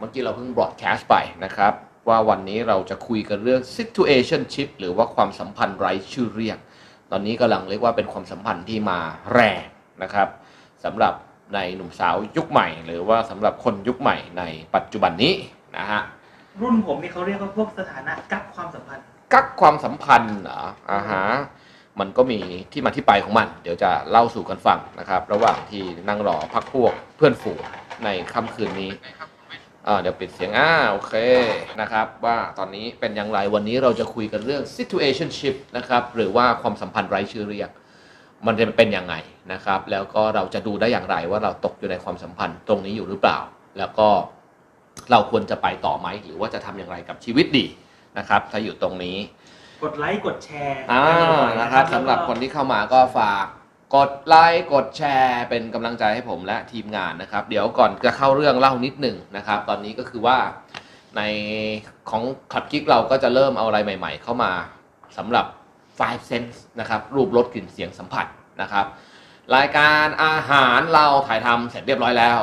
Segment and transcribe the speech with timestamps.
[0.00, 1.72] เมื่อกี้เราเพิ่งบล็อดแคสต์ไปนะครับ
[2.08, 6.58] ว่าวันนี้เราจะคุยกันเรื่อง situationship หรือว่าความสัมพันธ์ไร้ชื่อเรียก
[7.10, 8.98] ตอนนี้กำลังเรียกว่าเป็นความสัมพันธ์ที่มา
[9.32, 9.62] แรง
[10.02, 10.28] นะครับ
[10.84, 11.14] สำหรับ
[11.54, 14.42] ในหนุ่มสาวยุคใหม่ หรือว่าสำหรับคนยุคใหม่ใน
[14.74, 15.34] ปัจจุบันนี้
[15.76, 16.00] นะฮะ
[16.60, 21.24] รุ่นผมนี่เขาเรียกว่าพวกสถานะกักความสัมพันธ์ กักความสัมพันธ์เหรออ่าฮะ
[22.00, 22.40] มันก็มี
[22.72, 27.60] ที่มาที่ไปของมัน เดี๋ยวจะเล่าสู่กันฟังนะครับ ระหว่างที่นั่งรอพักพวกเพื่อนฝูง
[28.04, 28.90] ในค่ำคืนนี้
[29.86, 31.14] อ่าเดี๋ยวปิดเสียงอ่าโอเค
[31.80, 37.70] นะครับว่าตอนนี้เป็นอย่างไรวันนี้เราจะคุยกันเรื่อง situationship นะครับหรือว่าความสัมพันธ์ไร้ชื่อเรียก
[38.46, 39.14] มันจะเป็นยังไง
[39.52, 43.38] นะครับ แล้วก็เราจะดูได้อย่างไรว่าเราตกอยู่ในความสัมพันธ์ตรงนี้อยู่หรือเปล่า
[43.78, 44.08] แล้วก็
[45.10, 47.66] เราควรจะไปต่อไหมหรือว่าจะทำอย่างไรกับชีวิตดี
[48.18, 49.16] นะครับ ถ้าอยู่ตรงนี้
[49.82, 53.46] กดไลค์กดแชร์อ่ากับ่อยๆนะครับแล้วก็สำหรับคนที่เข้ามาก็ฝาก
[53.94, 60.38] กดไลค์กดแชร์เป็นกำลังใจให้ผมและทีมงานนะครับ เดี๋ยวก่อนจะเข้าเรื่องเล่านิดหนึ่งนะครับ ตอนนี้ก็คือว่า
[61.16, 61.22] ใน
[62.10, 62.22] ของ
[62.52, 64.52] คลับกิ๊กเราก็จะเริ่มเอาอะไรใหม่ๆ เข้ามา
[65.16, 65.46] สำหรับ
[65.98, 68.26] five sense นะครับรูปรสกลิ่นเสียงสัมผัส
[68.62, 68.86] นะครับ
[69.56, 72.40] รายการอาหารเราถ่ายทำเสร็จเรียบร้อยแล้ว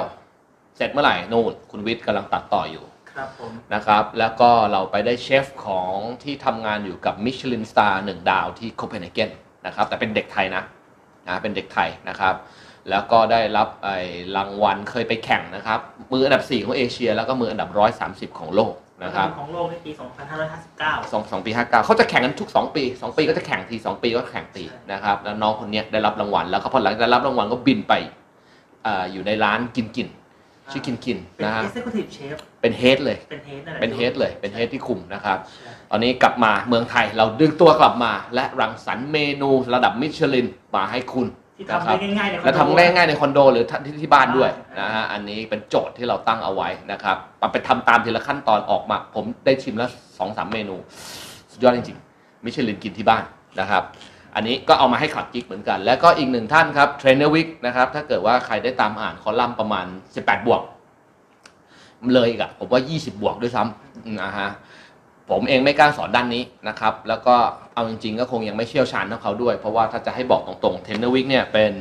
[0.78, 9.32] เสร็จเมื่อไหร่นู่นคุณวิทย์กำลังตัดต่ออยู่ครับผมนะครับ แล้วก็เราไปได้เชฟของที่ทำงานอยู่กับมิชลินสตาร์หนึ่งดาวที่โคเปนเฮเกน
[9.66, 10.64] นะครับแต่เป็นเด็กไทยนะ
[11.28, 12.36] นะเป็นเด็กไทยนะครับ
[12.90, 13.98] แล้วก็ได้รับไอ้
[14.36, 15.80] รางวัลเคยไปแข่งนะครับ
[16.12, 17.70] มืออันดับ 4 ของเอเชีย แล้วก็มืออันดับ
[18.34, 19.92] 130 ของโลกนะครับของโลกในปี
[20.52, 27.94] 2559สองสองปีห้าเก้าเขาจะแข่งกันทุก 2 ปี 2 ปีก็จะแข่งที 2 ปีก็แข่งทีนะครับแล้วน้องคนเนี้ยได้รับรางวัลแล้วก็พอหลังจากได้รับรางวัลก็บินไป
[28.84, 30.08] เอออยู่ในร้านกินกิน
[30.72, 35.38] ชื่อกินกินเป็น นะฮะ executive chef เป็น head เลย เป็น head นั่นแหละเป็น headเลย เป็น head ที่คุมนะครับ
[35.92, 50.76] ตอนนี้กลับมาเมืองไทยเราดึงตัวกลับมา และรังสรรค์เมนูระดับมิชลินมาให้คุณ ที่นะทำครับได้ง่ายๆในคอนโด และทำง่ายๆในคอนโดหรือที่ที่บ้านด้วยอ่านนะฮะ อันนี้เป็นโจทย์ที่เราตั้งเอาไว้นะครับเอาไปทำตามทีละขั้นตอนออกมา ผมได้ชิมแล้วสองสามเมนู
[51.52, 53.24] สุดยอดจริงๆ มิชลินกินที่บ้าน
[53.60, 53.84] นะครับ
[54.38, 59.86] อันนี้ก็เอามาให้ขับกิ๊กเหมือนกัน แล้วก็อีกหนึ่งท่านครับเทรนเนอร์วิกนะครับถ้าเกิดว่าใครได้ตามอ่านคอลัมน์ประมาณ
[60.18, 60.62] 18 บวก
[62.14, 64.50] เลยอีกอะผมว่า 20 บวกด้วยซ้ำนะฮะ
[65.30, 67.36] ผมเองไม่กล้าสอนด้านนี้นะครับ แล้วก็
[67.74, 71.74] เอาจริงๆ ก็คงยังไม่เชี่ยวชาญเท่าเขาด้วย เพราะว่าถ้าจะให้บอกตรงๆเทรนเนอร์วิกเนี่ยเป็น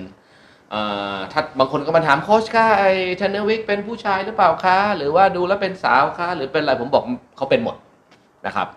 [0.70, 0.82] เอ่
[1.14, 2.84] อถ้าบางคนก็มาถามโค้ชคะไอ
[3.16, 7.04] เทรนเนอร์วิกเป็นผู้ชายหรือเปล่าคะหรือว่าดูแล้วเป็นสาวคะหรือเป็นอะไรผมบอก
[7.36, 7.76] เขาเป็นหมด
[8.46, 8.68] นะครับ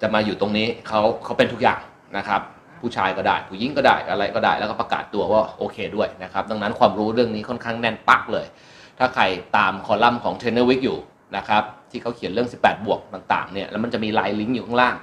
[0.00, 1.80] จะมาอยู่ตรงนี้เขาเขาเป็นทุกอย่าง
[2.16, 2.40] นะครับ
[2.80, 8.46] ผู้ชายก็ได้ ผู้หญิงก็ได้อะไรก็ได้ แล้วก็ประกาศตัวว่าโอเคด้วยนะครับ ดังนั้นความรู้เรื่องนี้ค่อนข้างแน่นปึ้กเลย
[8.98, 9.24] ถ้าใคร
[9.56, 10.98] ตามคอลัมน์ของเทรนเนอร์วิกอยู่
[11.36, 14.94] นะครับที่เขาเขียนเรื่อง 18 บวกต่างๆเนี่ยแล้วมันจะมีไลน์ลิงก์อยู่ข้างล่าง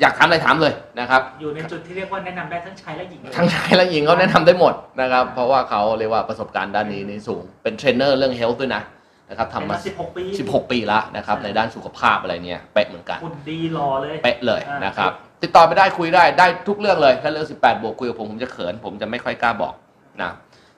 [0.00, 8.82] อยากถามอะไรถามเลยนะครับอยู่ในจุดที่เรียกว่าแนะนำได้ทั้งชายและหญิงเลยทั้งชายและหญิงเขาแนะนำได้หมดนะครับเพราะว่าเขาเรียกว่าประสบการณ์ด้านนี้นี่สูงเป็นเทรนเนอร์เรื่อง health ด้วยนะ
[9.32, 15.12] นะครับทำทำมามา 16 ปี 16 ปีแล้วนะครับ ในด้านสุขภาพอะไรเนี่ยเป๊ะเหมือนกันหุ่นดีหล่อเลย เป๊ะเลยอ่านนะครับ
[15.42, 19.74] ติดต่อไปได้คุยได้ได้ทุกเรื่องเลยถ้าเรื่อง 18 บวกคุยกับผมผมจะเขิน ผมจะไม่ค่อยกล้าบอก
[20.22, 20.32] นะ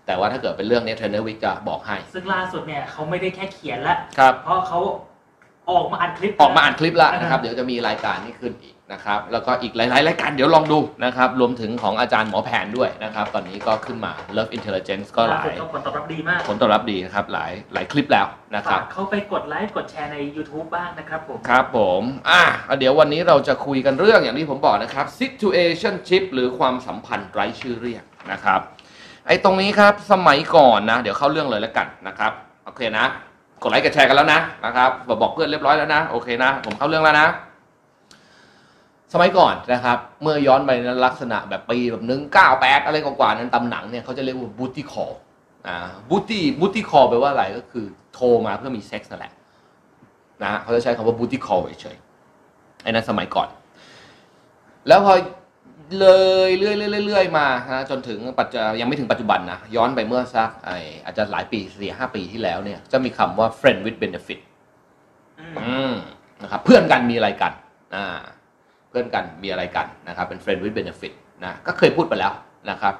[0.06, 4.78] แต่ว่าถ้าเกิดเป็นเรื่องนี้เทรนเนอร์วิกจะบอกให้ ซึ่งล่าสุดเนี่ยเขาไม่ได้แค่เขียนละครับเพราะเขา
[5.70, 22.02] ออกมาอัดคลิปออกมาอ่านคลิปแล้วนะครับอ่าเดี๋ยวจะมีรายการนี้ขึ้นอีก นะครับ แล้วก็อีกหลาย ๆ รายการเดี๋ยวลองดูนะครับ รวมถึงของอาจารย์หมอแพนด้วยนะครับ ตอนนี้ก็ขึ้นมา Love Intelligence ก็หลาย ก็ผลตอบรับดีมากผลตอบรับดีนะครับ หลายหลายคลิปแล้วนะครับ ฝากเข้าไปกดไลค์กดแชร์ใน YouTube บ้างนะครับผม ครับผม
[22.30, 22.42] อะ
[22.78, 28.60] เดี๋ยววันนี้เราจะคุยกันเรื่องอย่างที่ผมบอกนะครับ situationship หรือความสัมพันธ์ไร้ชื่อเรียกนะครับ
[29.26, 32.32] ไอ้ตรงนี้ครับสมัยก่อนนะ เดี๋ยวเข้าเรื่องเลยแล้วกันนะครับ
[32.64, 33.06] โอเคนะ
[33.62, 37.28] กดไลค์กดแชร์กันแล้วนะนะครับ บอกบอกเพื่อนเรียบร้อยแล้วนะ โอเคนะ ผมเข้าเรื่องแล้วนะ
[39.12, 45.12] สมัยก่อนนะครับ เมื่อย้อนไปในลักษณะแบบปีแบบหนึ่งเก้าแปดอะไรกว่าๆนั้นตามหนังเนี่ยเขาจะเรียกว่า booty call
[45.66, 45.76] อ่า
[46.08, 49.32] booty booty call แปลว่าอะไรก็คือโทรมาเพื่อมีเซ็กส์นั่นแหละ
[50.42, 53.48] นะฮะเขาจะใช้คำว่า booty call เฉยๆไอ้นั้นสมัยก่อน
[54.88, 55.12] แล้วพอ
[56.00, 56.06] เล
[56.46, 60.70] ยเรื่อยๆเรื่อยๆมาฮะจนถึงปัจจุยังไม่ถึงปัจจุบันนะย้อนไปเมื่อสักไอ
[61.04, 64.40] อาจจะหลายปีสี่ห้าปีที่แล้วเนี่ยจะมีคำว่า friend with benefit
[65.40, 65.94] อืมอืม
[66.42, 67.52] นะครับเพื่อนกันมีอะไรกัน
[67.94, 68.06] อ่า
[68.43, 71.12] เพื่อนกันมีอะไรกันนะครับเป็น friend with benefit
[71.44, 72.32] นะก็เคยพูดไปแล้ว
[72.70, 72.94] นะครับ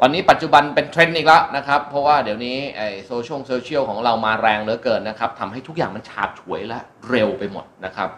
[0.00, 6.78] ตอนนี้ปัจจุบันเป็นเทรนด์อีกแล้วนะครับ เพราะว่าเดี๋ยวนี้ไอโซเชียลโซเชียลของเรามาแรงเหลือเกินนะครับทำให้ทุกอย่างมันฉาบฉวยและ
[7.10, 8.08] เร็วไปหมดนะครับ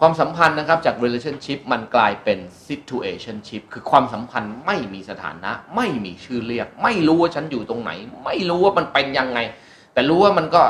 [0.00, 7.90] ความสัมพันธ์นะครับจาก relationship มันกลายเป็น situationship คือความสัมพันธ์ไม่มีสถานะ ไม่มีชื่อเรียก ไม่รู้ว่าฉันอยู่ตรงไหน
[8.24, 9.38] ไม่รู้ว่ามันเป็นยังไง
[9.94, 10.62] แต่รู้ว่ามันก็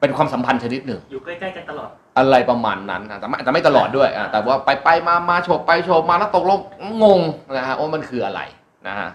[0.00, 6.58] เป็นความสัมพันธ์ชนิดหนึ่ง อยู่ใกล้ๆกันตลอด อะไรประมาณนั้นนะแต่ไม่แต่ไม่ตลอดด้วยอะแต่ว่าไปไปมามาโฉบไปโฉบมาแล้วตกลง
[7.02, 7.20] งง
[7.56, 8.40] นะฮะว่ามันคืออะไร
[8.88, 9.08] นะฮะ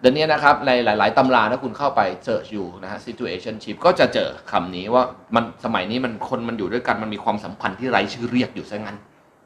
[0.00, 5.02] เดี๋ยวนี้นะครับในหลาย ๆ ตำราถ้าคุณเข้าไปเ e ิร์ชอยู่นะฮะ situationship ก็จะเจอคำนี้ว่า
[5.34, 8.96] มันสมัยนี้มันคนมันอยู่ด้วยกันมันมีความสัมพันธ์ที่ไร้ชื่อเรียกอยู่ซะงั้น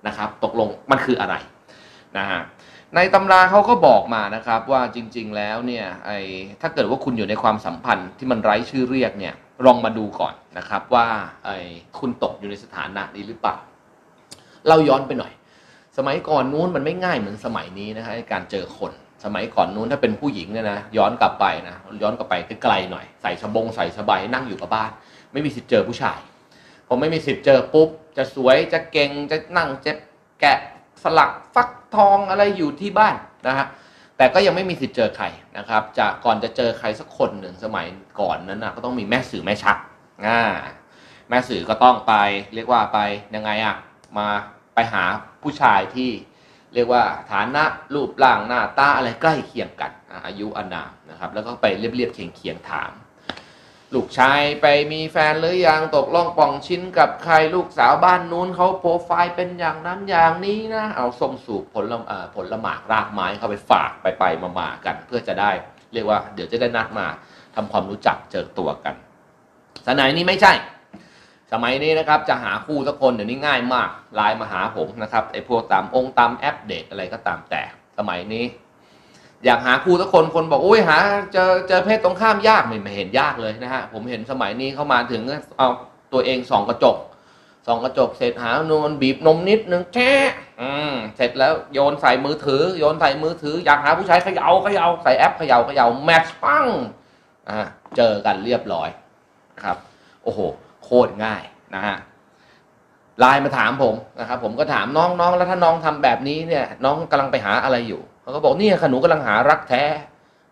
[0.06, 1.35] นะครับ ตกลงมันคืออะไร
[2.19, 2.41] นะฮะ
[2.95, 6.19] ในตำราเขาก็บอกมานะครับว่าจริง ๆ แล้วเนี่ยไอ้
[6.61, 9.35] ถ้าเกิดว่าคุณอยู่ในความสัมพันธ์ที่มันไร้ชื่อเรียกเนี่ย
[9.67, 11.06] ลองมาดูก่อนนะครับว่า
[11.45, 11.56] ไอ้
[11.99, 13.56] คุณตกอยู่ในสถานะนี้หรือเปล่า
[14.69, 15.33] เราย้อนไปหน่อย
[15.99, 18.93] สมัยก่อนนู้นมันไม่ง่ายเหมือนสมัยนี้นะฮะการเจอคน
[19.25, 24.91] สมัยก่อนนู้นถ้าเป็นผู้หญิงเนี่ยนะย้อนกลับไปนะย้อนกลับไปไกลๆหน่อยใส่สบงใส่สบายนั่งอยู่กับบ้าน
[25.33, 26.19] ไม่มีสิทธิ์เจอผู้ชาย
[26.87, 29.97] พอไม่มีสิทธิ์เจอปุ๊บจะสวยจะเก่งจะนั่งเจ็บ
[30.41, 30.59] แกะ
[31.03, 33.15] สลักฟักทองอะไรอยู่ที่บ้าน
[33.47, 33.67] นะฮะ
[34.17, 35.27] แต่ก็ยังไม่มีสิทธิ์เจอใคร
[35.59, 37.87] นะครับจะก่อนจะเจอใครสักคนหนึ่งสมัย
[38.21, 39.77] ก่อนนั้นนะก็ต้องมีแม่สื่อแม่ชัก
[40.27, 40.41] อ่า
[41.29, 42.15] แม่สื่อก็ต้องไป
[42.55, 42.99] เรียกว่าไป
[43.35, 43.77] ยังไงอะ
[44.19, 44.29] มา
[44.75, 45.05] ไปหา
[45.43, 46.11] ผู้ชายที่
[46.75, 47.03] เรียกว่า
[47.33, 47.65] ฐานะ
[47.95, 49.93] รูปร่างหน้าตาอะไรใกล้เคียงกัน
[50.27, 52.93] อายุอานามนะครับแล้วก็ไปเรียบเรียบเคียงเคียงถาม
[53.94, 61.99] ลูกชายไปมีแฟนหรือยังตกล่องป่องชิ้นกับใครลูกสาวบ้านนู้นเขาโปรไฟล์เป็นอย่างนั้นอย่างนี้นะเอาส้มสูบผลละ
[62.35, 65.50] ผลละหมากรากไม้เข้าไปฝากไปไปมามาๆกัน เพื่อจะได้
[65.93, 67.06] เรียกว่า เดี๋ยวจะได้นัดมา
[67.55, 68.94] ทำความรู้จักเจอตัวกัน
[69.87, 70.52] สมัยนี้ไม่ใช่
[71.52, 77.62] สมัยนี้นะครับจะหาคู่สักคนเดี๋ยวนี้ง่ายมากไลน์มาหาผมนะครับไอ้พวกตามองค์ตามแอปเดตอะไรก็ตามแต่
[77.99, 78.44] สมัยนี้
[79.44, 80.99] อยากหาคู่สักคนคนบอกโอ้ยหา
[81.32, 85.23] เจอเจอเพศตรงข้ามยากไม่ไม่เห็นยากเลยนะฮะผมเห็นสมัยนี้เข้ามาถึง
[85.58, 85.69] เอา
[86.12, 86.96] ตัวเองส่องกระจก
[87.67, 90.12] ส่องกระจกเสร็จหานวลบีบนมนิดนึงแชะ
[90.61, 96.67] อืมเสร็จแล้วโยนใส่มือถือ โยนใส่มือถือ อยากหาผู้ชายเขย่าเขย่าใส่แอปเขย่าเขย่า match ปัง
[97.50, 97.61] อ่า
[97.96, 98.88] เจอกันเรียบร้อย
[99.62, 99.76] ครับ
[100.23, 100.41] โอ้โห
[100.85, 101.43] โคตรง่าย
[101.75, 101.96] นะฮะ
[103.20, 109.85] ไลน์มาถามผมนะครับผมก็ถามน้องน้องแล้วถ้าน้องทำแบบนี้เนี่ย น้องกำลังไปหาอะไรอยู่ เขาก็บอกเนี่ยค่ะหนูกำลังหารักแท้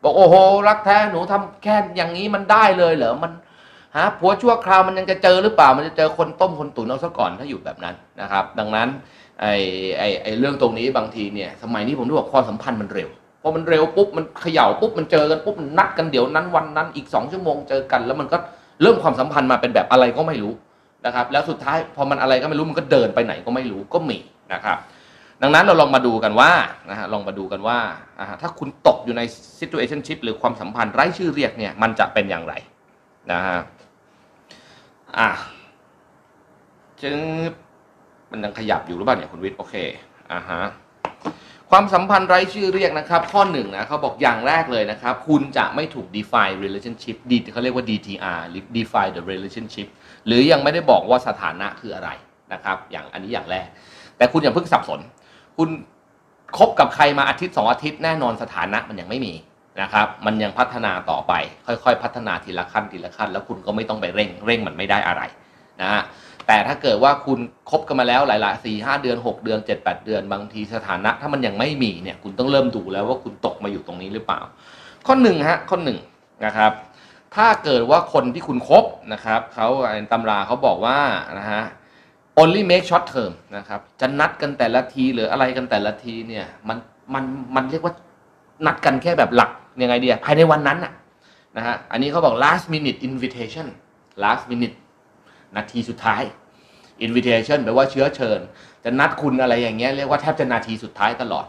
[0.02, 0.34] บอกโอ้โห
[0.68, 3.32] รักแท้หนูทำแค่อย่างนี้มันได้เลยเหรอมัน
[3.96, 8.88] หาผัวชั่วคราวมันยังจะเจอหรือเปล่ามันจะเจอคนต้มคนตุ๋นเอาซะก่อนถ้าอยู่แบบนั้นนะครับ ดังนั้น
[9.40, 9.54] ไอ้
[9.98, 13.08] ไอ้ไอ้เรื่องตรงนี้บางทีเนี่ยสมัยนี้ผมรู้ว่าความสัมพันธ์มันเร็ว
[13.42, 18.38] พอมันเร็วปุ๊บมันเขย่าปุ๊บมันเจอกันปุ๊บมันนัดกันเดี๋ยวนั้นวันนั้นอีกสองชั่วโมงเจอกัน แล้วมันก็
[18.82, 20.52] เริ่มความสัมพันธ์มาเป็นแบบอะไรก็ไม่รู้
[21.06, 24.18] นะครับ แล้วสุดท้ายพอมันอะไรก็ไม่รู้มันก็เดินไปไหนก็ไม่รู้ก็มี
[24.52, 24.78] นะครับ
[25.42, 26.52] ดังนั้นเราลองมาดูกันว่า
[26.90, 27.78] นะฮะลองมาดูกันว่า
[28.42, 29.22] ถ้าคุณตกอยู่ใน
[29.60, 32.54] situationship หรือความสัมพันธ์ไร้ชื่อเรียกเนี่ยมันจะเป็นอย่างไร
[33.32, 33.58] นะฮะ
[35.18, 35.28] อะ
[37.02, 37.16] จึง
[38.30, 39.74] มันยังขยับอยู่หรือเปล่าเนี่ยคุณวิทย์โอเค
[40.32, 40.62] อ่าฮะ
[41.70, 49.88] ความสัมพันธ์ไร้ชื่อเรียกนะครับ ข้อหนึ่งนะเขาบอกอย่างแรกเลยนะครับ คุณจะไม่ถูก define relationship ดีเขาเรียกว่า DTR หรือ define the relationship
[50.26, 52.10] หรือยังไม่ได้บอกว่าสถานะคืออะไร
[52.52, 53.66] นะครับ อย่างอันนี้อย่างแรก
[54.16, 55.00] แต่คุณอย่าเพิ่งสับสน
[55.64, 55.76] คุณ
[56.58, 59.34] คบกับใครมาอาทิตย์สองอาทิตย์แน่นอนสถานะมันยังไม่มี
[59.82, 61.32] นะครับ มันยังพัฒนาต่อไป
[61.66, 65.22] ค่อยๆ พัฒนาทีละขั้นทีละขั้น แล้วคุณก็ไม่ต้องไปเร่ง เร่งมันไม่ได้อะไร
[65.80, 66.02] นะฮะ
[66.46, 67.38] แต่ถ้าเกิดว่าคุณ
[67.70, 74.40] คบกันมาแล้วหลายๆสี่ห้าเดือนหกเดือนเจ็ดแปดเดือน บางทีสถานะ ถ้ามันยังไม่มีเนี่ยคุณต้องเริ่มดูแล้วว่าคุณตกมาอยู่ตรงนี้หรือเปล่า
[75.06, 75.98] ข้อหนึ่งฮะข้อหนึ่ง
[76.44, 76.72] นะครับ
[77.36, 79.68] ถ้าเกิดว่าคนที่คุณคบนะครับเขา
[80.12, 80.98] ตำราเขาบอกว่า
[81.38, 81.62] นะฮะ
[82.40, 86.78] only make short term นะครับ จะนัดกันแต่ละทีหรืออะไรกันแต่ละทีเนี่ยมัน
[87.14, 87.24] มัน
[87.56, 87.94] มันเรียกว่า
[88.66, 89.50] นัดกันแค่แบบหลัก
[89.82, 90.92] ยังไงดีอะภายในวันนั้นน่ะ
[91.56, 93.66] นะฮะอันนี้เขาบอก last minute invitation
[94.24, 94.76] last minute
[95.56, 96.22] นาทีสุดท้าย
[97.06, 98.40] invitation แปลว่าเชื้อเชิญ
[98.84, 101.46] จะนัดคุณอะไรอย่างเงี้ยเรียกว่าแทบจะนาทีสุดท้ายตลอด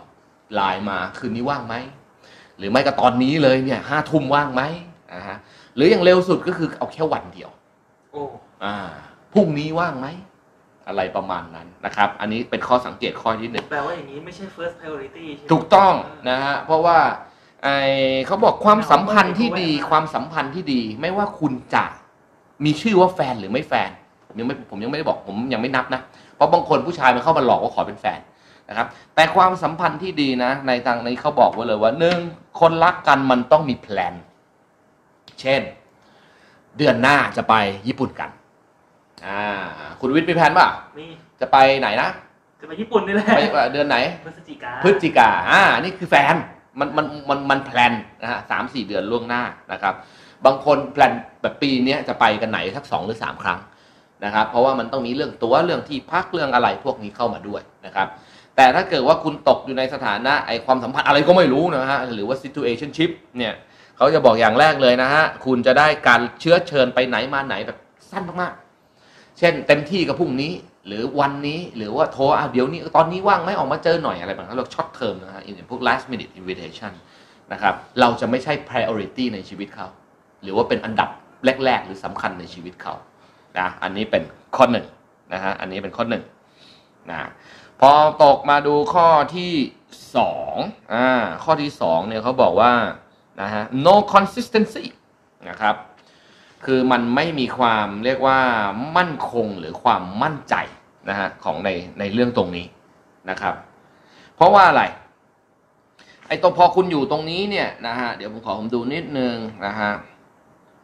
[0.56, 1.76] ไลน์มาคืนนี้ว่างไหม
[2.58, 4.62] หรือไม่ก็ตอนนี้เลยเนี่ยห้าทุ่มว่างไหม
[5.14, 5.38] อ่าฮะ
[5.76, 7.50] หรืออย่างเร็วสุดก็คือเอาแค่วันเดียว
[8.12, 8.24] โอ้
[8.64, 8.76] อ่า
[9.34, 10.08] พรุ่งนี้ว่างไหม
[10.88, 15.94] อะไรประมาณนั้นนะครับ อันนี้เป็นข้อสังเกตข้อที่หนึ่งแปลว่าอย่างนี้ไม่ใช่ first priority ใช่ไหมถูกต้อง
[16.30, 16.98] นะฮะเพราะว่า
[17.64, 17.70] ไอ
[18.28, 21.84] เขาบอกความสัมพันธ์ที่ดีความสัมพันธ์ที่ดี ไม่ว่าคุณจะ
[22.66, 23.90] มีชื่อว่าแฟนหรือไม่แฟน
[24.28, 26.02] ผมยังไม่ผมยังไม่ได้บอกผมยังไม่นับนะ
[26.36, 28.20] เพราะบางคนผู้ชายมันเข้ามาหลอกว่าขอเป็นแฟน
[28.70, 32.18] นะครับ แต่ความสัมพันธ์ที่ดีนะ ในทางนี้เขาบอกไว้เลยว่าหนึ่ง
[32.60, 34.14] คนรักกันมันต้องมีแพลน
[35.42, 35.62] เช่น
[36.78, 37.56] เดือนหน้าจะไป
[37.88, 38.30] ญี่ปุ่นกัน
[39.28, 39.44] อ่า
[40.02, 40.68] คุณวิทย์มีแผนป่ะ
[41.00, 41.10] นี่
[41.42, 42.10] จะไปไหนนะ
[42.62, 46.36] จะไปญี่ปุ่นนี่แหละไปเดือนไหน พฤศจิกาพฤศจิกา อ่า นี่คือแฟน
[46.80, 49.94] มัน มัน มัน มันแพลนนะฮะสามสี่เดือนล่วงหน้านะครับ
[50.46, 53.60] บางคนแพลนแบบปีเนี้ยจะไปกันไหนสักสองหรือสามครั้ง
[54.26, 58.08] นะครับ เพราะว่ามันต้องมีเรื่องตัวเรื่องที่พัก เรื่องอะไรพวกนี้เข้ามาด้วยนะครับ
[58.56, 63.54] แต่ถ้าเกิดว่าคุณตกอยู่ในสถานะไอความสัมพันธ์อะไรก็ไม่รู้นะฮะ หรือว่า situationship เนี่ย
[63.98, 67.78] เขาจะบอกอย่างแรกเลยนะฮะ คุณจะได้การเชื้อเชิญไปไหนมาไหนแบบ
[68.12, 68.63] สั้นมากๆ
[69.40, 70.54] เช่น เต็มที่กับพรุ่งนี้
[70.88, 76.92] หรือวันนี้หรือว่าโทรอะเดี๋ยวนี้ตอนนี้ว่างไหมออกมาเจอหน่อยอะไรแบบนั้นเราช็อตเทอมนะฮะ in พวก last minute invitation
[77.54, 79.88] นะครับเราจะไม่ใช่ priority ในชีวิตเขา
[80.44, 81.10] หรือว่าเป็นอันดับ
[81.66, 82.96] แรก ๆ หรือสำคัญในชีวิตเขา
[83.60, 84.24] นะอันนี้เป็น
[84.56, 84.86] ข้อหนึ่ง
[85.34, 86.24] นะฮะอันนี้เป็นข้อหนึ่ง
[87.10, 87.18] นะ
[87.82, 87.92] พอ
[88.24, 89.54] ตกมาดูข้อที่
[90.18, 90.56] สอง
[90.94, 91.08] อ่า
[91.44, 92.74] ข้อที่สองเนี่ยเขาบอกว่า
[93.42, 94.86] นะฮะ no consistency
[95.50, 95.76] นะครับ
[96.66, 98.40] คือมันไม่มีความเรียกว่า
[98.98, 100.56] มั่นคงหรือความมั่นใจ
[101.10, 102.66] นะฮะของในในเรื่องตรงนี้
[103.30, 103.56] นะครับ
[104.36, 104.84] เพราะว่าอะไร
[106.28, 109.92] ไอ้ตัวพอคุณอยู่ตรงนี้เนี่ยนะฮะเดี๋ยวผมขอผมดูนิดนึงนะฮะ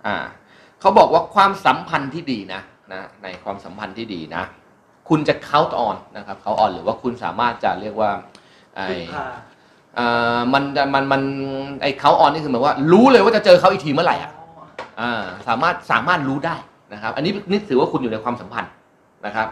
[0.06, 0.16] อ่า
[0.80, 2.62] เขาบอกว่าความสัมพันธ์ที่ดีนะ
[2.94, 4.44] นะในความสัมพันธ์ที่ดีนะ
[5.10, 8.12] คุณจะ count on นะครับ count on หรือว่าคุณสามารถจะเรียกว่า
[8.76, 9.26] ไอ้พึ่งพา
[9.98, 11.22] อ่ามันจะมันมัน
[11.82, 14.39] ไอ้ count on นี่คือหมายว่า รู้เลยว่าจะเจอเขาอีกทีเมื่อไหร่อะอ่า
[15.48, 16.56] สามารถสามารถรู้ได้
[16.94, 18.72] นะครับ อันนี้นี่ถือว่าคุณอยู่ในความสัมพันธ์
[19.26, 19.48] นะครับ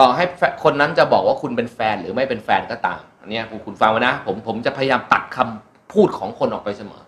[0.00, 0.24] ต่อให้
[0.64, 7.02] คนนั้นจะบอกว่าคุณเป็นแฟนหรือไม่เป็นแฟนก็ตามอันนี้คุณคุณฟังไว้นะ ผมผมจะพยายามตัดคำพูดของคนออกไปเสมอ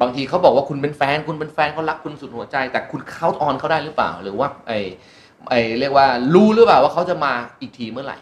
[0.00, 4.72] บางทีเขาบอกว่าคุณเป็นแฟน คุณเป็นแฟนเขารักคุณสุดหัวใจ แต่คุณเข้าออนเขาได้หรือเปล่า หรือว่าไอ
[5.50, 8.18] ไอเรียกว่ารู้หรือเปล่าว่าเขาจะมาอีกทีเมื่อไหร่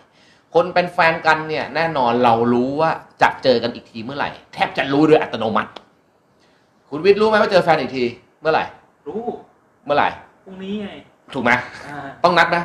[0.55, 2.91] คนเป็นแฟนกันเนี่ยแน่นอนเรารู้ว่า
[3.23, 5.71] จะเจอกันอีกทีเมื่อไหร่ แทบจะรู้โดยอัตโนมัติ
[6.91, 8.05] คุณวิทย์รู้ไหมว่าเจอแฟนอีกที
[8.41, 8.65] เมื่อไหร่
[9.09, 9.25] รู้
[9.85, 10.09] เมื่อไหร่
[10.45, 10.91] พรุ่งนี้ไง
[11.35, 11.51] ถูกไหม
[11.87, 12.65] อ่าต้องนัดนะ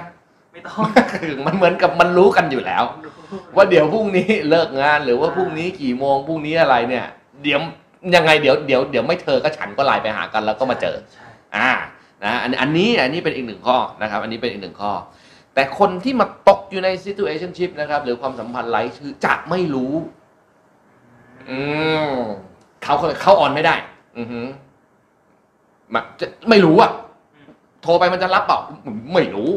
[0.51, 0.81] ไม่ต้อง
[1.13, 2.83] คือมันเหมือนกับมันรู้กันอยู่แล้ว
[3.55, 7.05] ว่าเดี๋ยวพรุ่งนี้เลิกงานหรือว่าพรุ่งนี้กี่โมงพรุ่งนี้อะไรเนี่ย
[7.43, 7.59] เดี๋ยว
[8.15, 11.69] ยังไงเดี๋ยวเดี๋ยวเดี๋ยวไม่เธอก็ฉันก็ไลน์ไปหากันแล้วก็มาเจอ ใช่อ่า
[12.23, 14.91] นะอันอันนี้อันนี้เป็นอีกหนึ่งข้อนะครับ อันนี้เป็นอีกหนึ่งข้อ
[15.53, 19.93] แต่คนที่มาตกอยู่ใน situationship นะครับ หรือความสัมพันธ์ไร้ชื่อจะไม่รู้
[21.49, 21.59] อื
[22.05, 22.09] ม
[22.83, 23.75] เขาเขาอ่อนไม่ได้
[24.17, 24.45] อือหือ
[25.93, 26.91] มาจะไม่รู้อะ
[27.83, 28.59] โทรไปมันจะรับเปล่า
[29.13, 29.49] ไม่รู้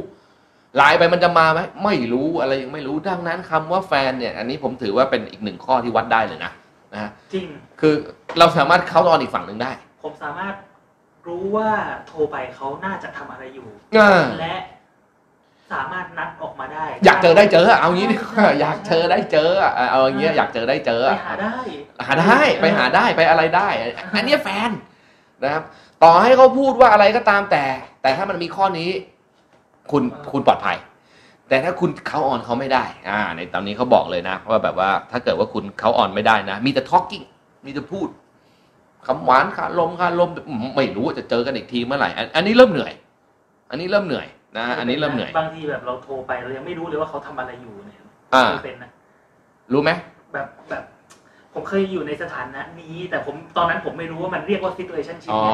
[0.77, 6.53] ไลน์ไปมันจะมาไหมไม่รู้อะไรยังไม่รู้ดังนั้นคำว่าแฟนเนี่ย อันนี้ผมถือว่าเป็นอีกหนึ่งข้อที่วัดได้เลยนะ
[6.93, 7.47] นะฮะจริง
[7.81, 7.95] คือ
[8.39, 10.55] เราสามารถเข้าออนอีกฝั่งหนึ่งได้ ผมสามารถ
[11.27, 11.71] รู้ว่า
[12.07, 14.57] โทรไปเขาน่าจะทำอะไรอยู่อ่าและ
[15.73, 21.59] สามารถนัดออกมาได้ อยากเจอได้เจออะเอางี้ดีกว่าใช่อยากเจอได้เจออะเอาอย่างเงี้ยอยากเจอได้เจอไปอะหาได้
[22.07, 23.69] หาได้ไปหาได้ไปอะไรได้
[24.15, 24.71] อันเนี้ยแฟน
[25.43, 25.63] นะครับ
[26.03, 27.65] ต่อให้เขาพูดว่าอะไรก็ตามแต่
[28.03, 28.91] แต่ถ้ามันมีข้อนี้
[29.91, 30.77] คุณคุณปลอดภัย
[31.49, 37.25] แต่ถ้าคุณเขาออนเขาไม่ได้ อ่า ในตอนนี้เขาบอกเลยนะว่าแบบว่า ถ้าเกิดว่าคุณเขาออนไม่ได้นะ มีแต่ talking
[37.67, 38.09] มีแต่พูด
[39.07, 42.93] คำหวานคาลมคาลมอืมไม่รู้ว่าจะเจอกันอีกทีเมื่อไหร่อันอันนี้เริ่มเหนื่อย
[43.71, 44.27] อันนี้เริ่มเหนื่อย
[44.59, 47.99] นะอันนี้เริ่มเหนื่อยบางทีแบบเราโทรไปเรายังไม่รู้เลยว่าเขาทำอะไรอยู่เนี่ย
[48.35, 48.91] อ่าเคยเป็นนะ
[49.73, 49.91] รู้ไหม
[50.33, 50.85] แบบแบบ
[51.59, 55.53] ผมเคยอยู่ในสถานะนี้ แต่ผมตอนนั้นผมไม่รู้ว่ามันเรียกว่า situationship อ๋อเนี่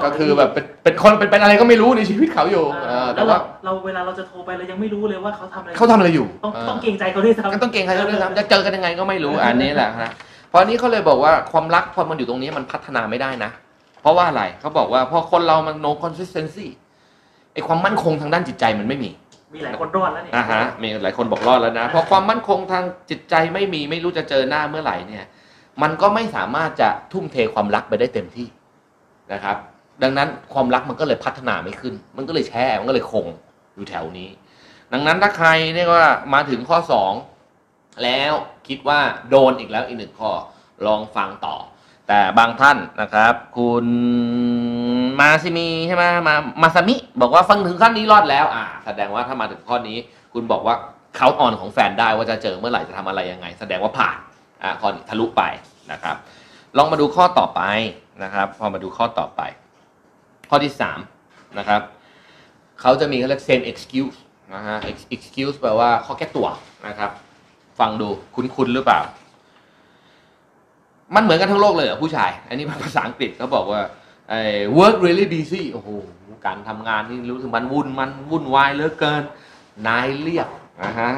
[0.00, 10.10] ยก็คือแบบเป็นเป็นคนเป็นเป็นอะไรก็ไม่รู้ในชีวิตเขาอยู่เออแล้แต่วเราว่าเราเวลาเราจะโทรไปเรายังไม่รู้เลยว่าเขาทำอะไรเขาทำอะไรอยู่ต้องเออ ต้องเกรงใจเขาด้วยซ้ำ ก็ต้องเก่งใครเขาด้วยซ้ำจะเจอกันยังไงก็ไม่รู้อันนี้แหละฮะ
[10.48, 13.50] เพราะอันนี้เขาเลยบอกว่าความรักพอมันอยู่ตรงนี้มันพัฒนาไม่ได้นะ
[14.02, 16.68] เพราะว่าอะไรเขาบอกว่าพอคนเรามัน no consistency
[17.52, 19.10] ไอความมั่นคงทางด้านจิตใจมันไม่มี
[19.54, 25.24] มีหลายคนรอดแล้วเนี่ยอ่าฮะมีหลายคนบอกรอดแล้วนะพอความมั่นคงทางจิตใจไม่มีไม่รู้จะเจอหน้าเมื่อไหร่เนี่ย
[25.82, 28.46] มันก็ไม่สามารถจะทุ่มเทความรักไปได้เต็มที่
[29.32, 29.56] นะครับ
[30.02, 33.26] ดังนั้นความรักมันก็เลยพัฒนาไม่ขึ้น มันก็เลยแช่มันก็เลยคง
[33.74, 34.28] อยู่แถวนี้
[34.92, 37.12] ดังนั้นถ้าใครเนี่ยว่ามาถึงข้อสอง
[38.04, 38.32] แล้ว
[38.68, 40.30] คิดว่าโดนอีกแล้วอีกหนึ่งข้อ
[40.86, 41.56] ลองฟังต่อ
[42.08, 43.86] แต่บางท่านนะครับ คุณ
[45.20, 49.96] มาซิมีใช่ไหมมามาซามิบอกว่าฟังถึงขั้นนี้รอดแล้ว อ่า แสดงว่าถ้ามาถึงข้อนี้
[50.32, 50.74] คุณบอกว่า
[51.16, 54.16] เขาออนของแฟนได้ว่าจะเจอเมื่อไหร่จะทำอะไรยังไง แสดงว่าผ่าน
[54.62, 55.42] อ่าข้อนี้ทะลุไป
[55.92, 56.16] นะครับ
[56.76, 57.60] ลองมาดูข้อต่อไป
[58.22, 59.40] นะครับ พอมาดูข้อต่อไป
[60.50, 60.98] ข้อที่สาม
[61.58, 61.80] นะครับ
[62.80, 64.16] เขาจะมีเขาเรียก same excuse
[64.54, 64.76] นะฮะ
[65.14, 66.48] excuse แปลว่าข้อแก้ตัว
[66.86, 67.10] นะครับ
[67.80, 69.00] ฟังดูคุ้นๆหรือเปล่า
[71.14, 73.80] มันเหมือนกันทั้งโลกเลยเหรอผู้ชาย อันนี้ภาษาอังกฤษเขาบอกว่า
[74.30, 74.40] ไอ้
[74.78, 75.88] work really busy โอ้โห
[76.46, 79.22] การทำงานนี่รู้สึกมันวุ่นมันวุ่นวายเหลือเกิน
[79.86, 80.48] นายเรียก
[80.82, 81.12] นะฮะ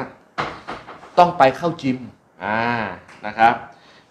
[1.17, 1.97] ต้องไปเข้าจิม
[2.43, 2.61] อ่า
[3.25, 3.55] นะครับ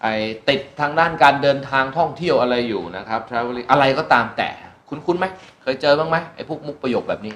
[0.03, 0.15] ไอ้
[0.49, 4.49] ติดทางด้านการเดินทางท่องเที่ยวอะไรอยู่นะครับ traveling อะไรก็ตามแต่
[4.89, 5.27] คุ้นคุ้นไหม
[5.63, 7.35] เคยเจอบ้างไหมไอ้พวกมุกประโยคแบบนี้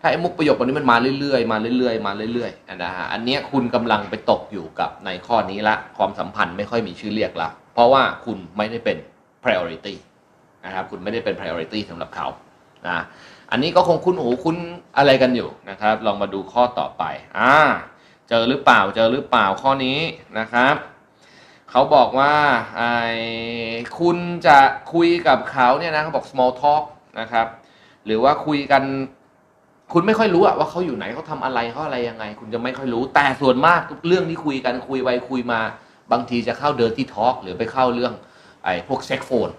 [0.00, 8.96] ถ้าไอ้มุกประโยคแบบนี้มันมาเรื่อยๆมาเรื่อยๆมาเรื่อยๆนะฮะอันเนี้ยคุณกำลังไปตกอยู่กับในข้อนี้ละความสัมพันธ์ไม่ค่อยมีชื่อเรียกละ เพราะว่าคุณไม่ได้เป็น
[9.44, 9.94] priority
[10.64, 12.26] นะครับคุณไม่ได้เป็น priority สำหรับเขา
[12.86, 12.98] นะ
[13.50, 14.56] อันนี้ก็คงคุ้นหูคุ้น
[14.96, 17.04] อะไรกันอยู่นะครับ ลองมาดูข้อต่อไป
[17.38, 17.54] อ่า
[18.28, 19.98] เจอหรือเปล่าเจอหรือเปล่าข้อนี้
[20.38, 20.74] นะครับ
[21.70, 22.34] เขาบอกว่า
[22.76, 22.92] ไอ้
[23.98, 24.16] คุณ
[24.46, 24.58] จะ
[24.92, 26.84] คุยกับเขาเนี่ยนะเขาบอก small talk
[27.20, 27.46] นะครับ
[28.06, 28.82] หรือว่าคุยกัน
[29.92, 35.60] คุณไม่ค่อยรู้อะว่าเขาอยู่ไหนเขาทำอะไรเขาอะไรยังไง คุณจะไม่ค่อยรู้แต่ส่วนมากทุกเรื่องที่คุยกันคุยไปคุยมา
[36.12, 38.14] บางทีจะเข้า dirty talk หรือไปเข้าเรื่อง
[38.64, 39.50] ไอ้พวก sex phone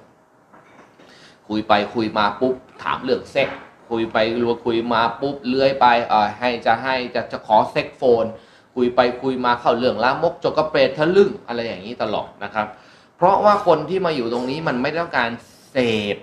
[1.48, 3.50] คุยไปคุยมาปุ๊บถามเรื่องเซ็กส์
[3.90, 8.26] คุยไปรัวคุยมาปุ๊บเลื้อยไปเออให้จะให้จะจะขอ sex phone
[8.76, 12.68] คุยไปคุยมาเข้าเรื่องลามกจกกระเปรตทะลึ่งอะไรอย่างนี้ตลอดนะครับ
[13.18, 15.30] เพราะว่าคนที่มาอยู่ตรงนี้มันไม่ต้องการ
[15.72, 15.78] เส
[16.16, 16.18] พ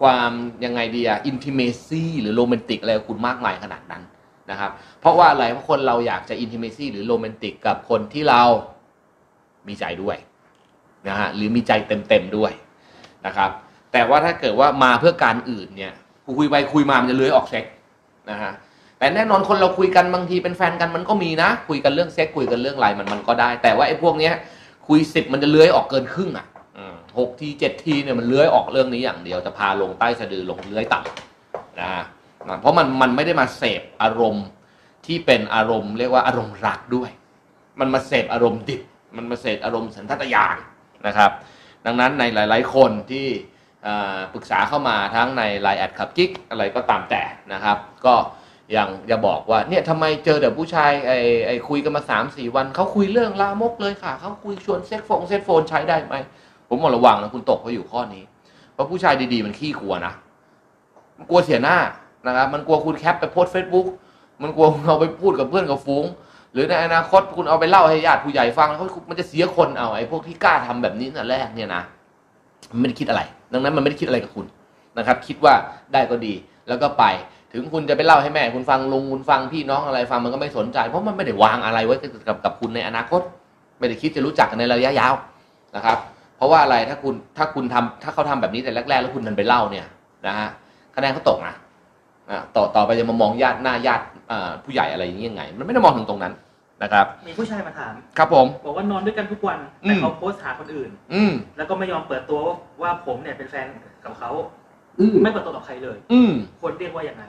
[0.00, 0.30] ความ
[0.64, 4.02] ยังไงดีอะ intimacy หรือโรแมนติกอะไรคุณมากมายขนาดนั้น
[4.50, 8.42] นะครับ เพราะว่าอะไรเพราะคนเราอยากจะ intimacy หรือโรแมนติกกับคนที่เรา
[9.68, 10.16] มีใจด้วย
[11.08, 12.52] นะฮะหรือมีใจเต็มๆด้วย
[13.26, 13.50] นะครับ
[13.92, 15.92] แต่ว่าถ้าเกิดว่ามาเพื่อการอื่นเนี่ย
[16.38, 17.64] คุยไปคุยมามันจะเลื้อยออกเซ็กส์
[18.30, 18.52] นะฮะ
[18.98, 24.34] แต่แน่นอนคนเราคุยกันบางทีเป็นแฟนกันมันก็มีนะ คุยกันเรื่องเซ็กคุยกันเรื่องอะไรมันมันก็ได้ แต่ว่าไอ้พวกเนี้ย
[24.88, 26.46] คุยสิบมันจะเลื้อยออกเกินครึ่งอะ
[27.18, 31.90] หกทีเจ็ดทีเนี่ยมันเลื้อยออกเรื่องนี้อย่างเดียวจะพาลงใต้สะดือลงเลื้อยต่ำนะ
[32.60, 34.46] เพราะมันมันไม่ได้มาเสพอารมณ์
[35.06, 37.10] ที่เป็นอารมณ์เรียกว่าอารมณ์รักด้วย
[37.80, 38.82] มันมาเสพอารมณ์ดิบ
[39.16, 40.56] มันมาเสพอารมณ์สันทัตยาน
[41.06, 41.30] นะครับ
[41.86, 43.26] ดังนั้นในหลาย ๆ คนที่
[44.34, 48.14] ปรึกษาเข้ามาทั้งในไลน์แอดขับกิ๊กอะไรก็ตามแต่นะครับ ก็
[48.72, 56.14] อยังจะบอกว่าเนี่ยทำไมเจอแต่ผู้ชายไอ้ไอ้คุยกันมาสามสี่วันเขาคุยเรื่องลามกเลยค่ะเขาคุยชวน sex phone sex phone ใช้ได้ไหม
[56.68, 58.22] ผมบอกระวังนะคุณตกเขาอยู่ข้อนี้
[58.72, 60.12] เพราะผู้ชายดี ๆ มันขี้กลัวนะ
[61.16, 61.78] มันกลัวเสียหน้า
[62.26, 63.86] นะครับ มันกลัวคุณแคปไปโพสเฟซบุ๊ก
[64.42, 66.04] มันกลัวเอาไปพูดกับเพื่อนกับฟุ้ง
[66.56, 71.82] หรือในอนาคตคุณเอาไปเล่าให้ญาติผู้ใหญ่ฟังแล้วเขามันจะเสียคนเอาไอ้พวกที่กล้าทำแบบนี้วันแรกเนี่ยนะ
[72.72, 73.22] มันไม่ได้คิดอะไร
[73.52, 74.46] ดังนั้นมันไม่ได้คิดอะไรกับคุณ
[74.98, 75.54] นะครับ คิดว่า
[75.92, 76.34] ได้ก็ดี
[76.68, 77.04] แล้วก็ไป
[77.52, 81.96] ถึงคุณจะไปเล่าให้แม่ คุณฟังลุงคุณฟังพี่น้องอะไรฟังมันก็ไม่สนใจ เพราะมันไม่ได้วางอะไรไว้
[82.28, 83.20] กับกับคุณในอนาคต
[83.78, 85.14] ไม่ได้คิดจะรู้จักกันในระยะยาว
[85.76, 85.98] นะครับ
[86.36, 89.86] เพราะว่าอะไรถ้าคุณถ้าคุณทำถ้าเขาทำแบบนี้แต่แรก ๆ แล้วคุณนันไปเล่าเนี่ย
[90.26, 90.48] นะฮะ
[90.96, 91.54] คะแนนเขาตกนะ
[92.30, 94.04] อะต่อต่อไปจะมามองญาติหน้าญาติ
[94.64, 96.32] ผู้ใหญ่อะไรอย่างนี้ยไง มันไม่ได้มองถึงตรงนั้น
[96.82, 103.66] นะครับ มีผู้ชายมาถาม ครับผม บอกว่านอนด้วยกันทุกวันอืแต่มเขาโพสต์หาคนอื่น อืม แล้วก็ไม่ยอมเปิดตัวว่าว่าผมเนี่ยเป็นแฟน
[104.04, 104.30] กับเขา
[105.00, 107.24] อืมไม่เปิดตัวกับใครเลย อืมควรเรียกว่ายังไง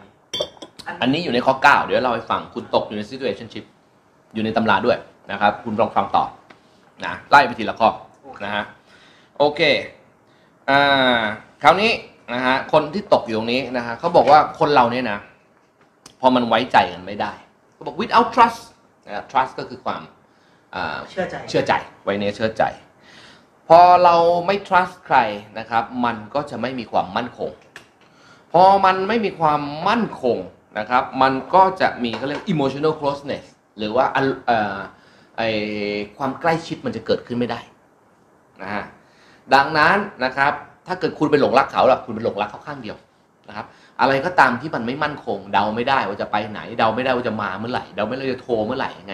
[1.02, 3.66] อันนี้อยู่ในข้อ 9 เดี๋ยวเราให้ฟังคุณตกอยู่ใน situationship
[4.34, 4.98] อยู่ในตำราด้วย
[5.32, 6.26] นะครับ คุณลองฟังต่อ
[7.06, 7.90] นะไล่ไปทีละข้อ
[8.46, 8.64] นะฮะ
[9.38, 9.62] โอเค
[10.70, 11.20] อ่า
[11.64, 11.92] คราวนี้
[12.34, 15.20] นะฮะคนที่ตกอยู่ตรงนี้นะฮะเขาบอกว่าคนเราเนี่ยนะ
[16.22, 17.32] พอมันไว้ใจกันไม่ได้
[17.74, 18.60] เขาบอก without trust
[19.08, 20.02] นะครับ trust ก็คือความ
[20.76, 22.64] อ่าเชื่อใจ เชื่อใจไว้เนื้อเชื่อใจ
[23.68, 24.16] พอเรา
[24.48, 25.18] ไม่ trust ใคร
[25.60, 27.52] นะครับ มันก็จะไม่มีความมั่นคง
[28.54, 30.38] พอมันไม่มีความมั่นคง
[30.80, 33.46] นะครับ มันก็จะมีเขาเรียก emotional closeness
[33.78, 34.78] หรือว่าอันเอ่อ
[35.38, 35.42] ไอ
[36.18, 37.60] ความใกล้ชิดมันจะเกิดขึ้นไม่ได้
[38.62, 38.84] นะฮะ
[39.54, 40.54] ดังนั้นนะครับ
[40.88, 42.98] ถ้าเกิดคุณไปหลงรักเขาล่ะคุณไปหลงรักเขาข้างเดียว
[43.48, 43.66] นะครับ
[44.02, 49.14] อะไรก็ตามที่มันไม่มั่นคง เดาไม่ได้ว่าจะไปไหน เดาไม่ได้ว่าจะมาเมื่อไหร่เดาไม่ได้ว่าจะโทรเมื่อไหร่ยังไง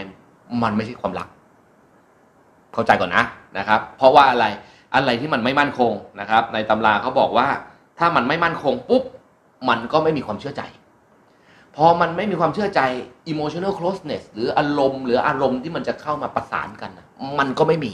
[0.63, 1.27] มันไม่ใช่ความรัก
[2.73, 3.23] เข้าใจก่อนนะ
[3.57, 4.45] นะครับ เพราะว่าอะไร
[4.95, 7.47] อะไรที่มันไม่มั่นคงนะครับ ในตำราเขาบอกว่า
[7.99, 9.03] ถ้ามันไม่มั่นคงปุ๊บ
[9.69, 10.63] มันก็ไม่มีความเชื่อใจ
[11.75, 12.81] พอมันไม่มีความเชื่อใจ
[13.31, 17.07] emotional closeness หรืออารมณ์ หรืออารมณ์ที่มันจะเข้ามาประสานกันนะ
[17.39, 17.93] มันก็ไม่มี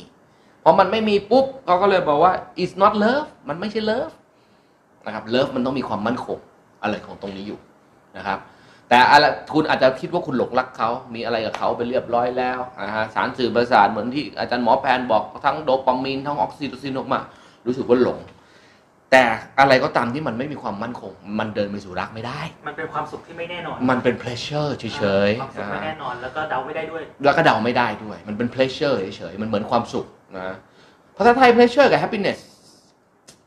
[0.64, 4.14] พอมันไม่มีปุ๊บเขาก็เลยบอกว่า it's not love มันไม่ใช่ love
[5.06, 6.40] นะครับ love มันต้องมีความมั่นคง
[6.82, 7.60] อะไรของตรงนี้อยู่
[8.18, 8.40] นะครับ
[8.90, 17.20] แต่อะไรคุณอาจจะคิดว่าคุณหลงรักเขามีอะไรกับเขาไปเรียบร้อยแล้วนะฮะสารสื่อประสาทเหมือนที่อาจารย์หมอแพนบอกทั้งโดปามีนทั้งออกซิโตซินออกมา
[17.66, 18.20] รู้สึกว่าหลง
[19.12, 19.24] แต่
[19.60, 30.06] อะไรก็ตามที่มันไม่มีความมั่นคง มันเดินไปสู่รักไม่ได้ มันเป็นความสุขที่ไม่แน่นอน มันเป็น pleasure เฉยความสุขๆไม่นะแน่นอนแล้วก็เดาไม่ได้ด้วย แล้วก็เดาไม่ได้ด้วย มันเป็น pleasure เฉยๆมันเหมือนความสุข
[30.38, 30.56] นะ
[31.18, 32.40] ภาษาไทย pleasure กับ happiness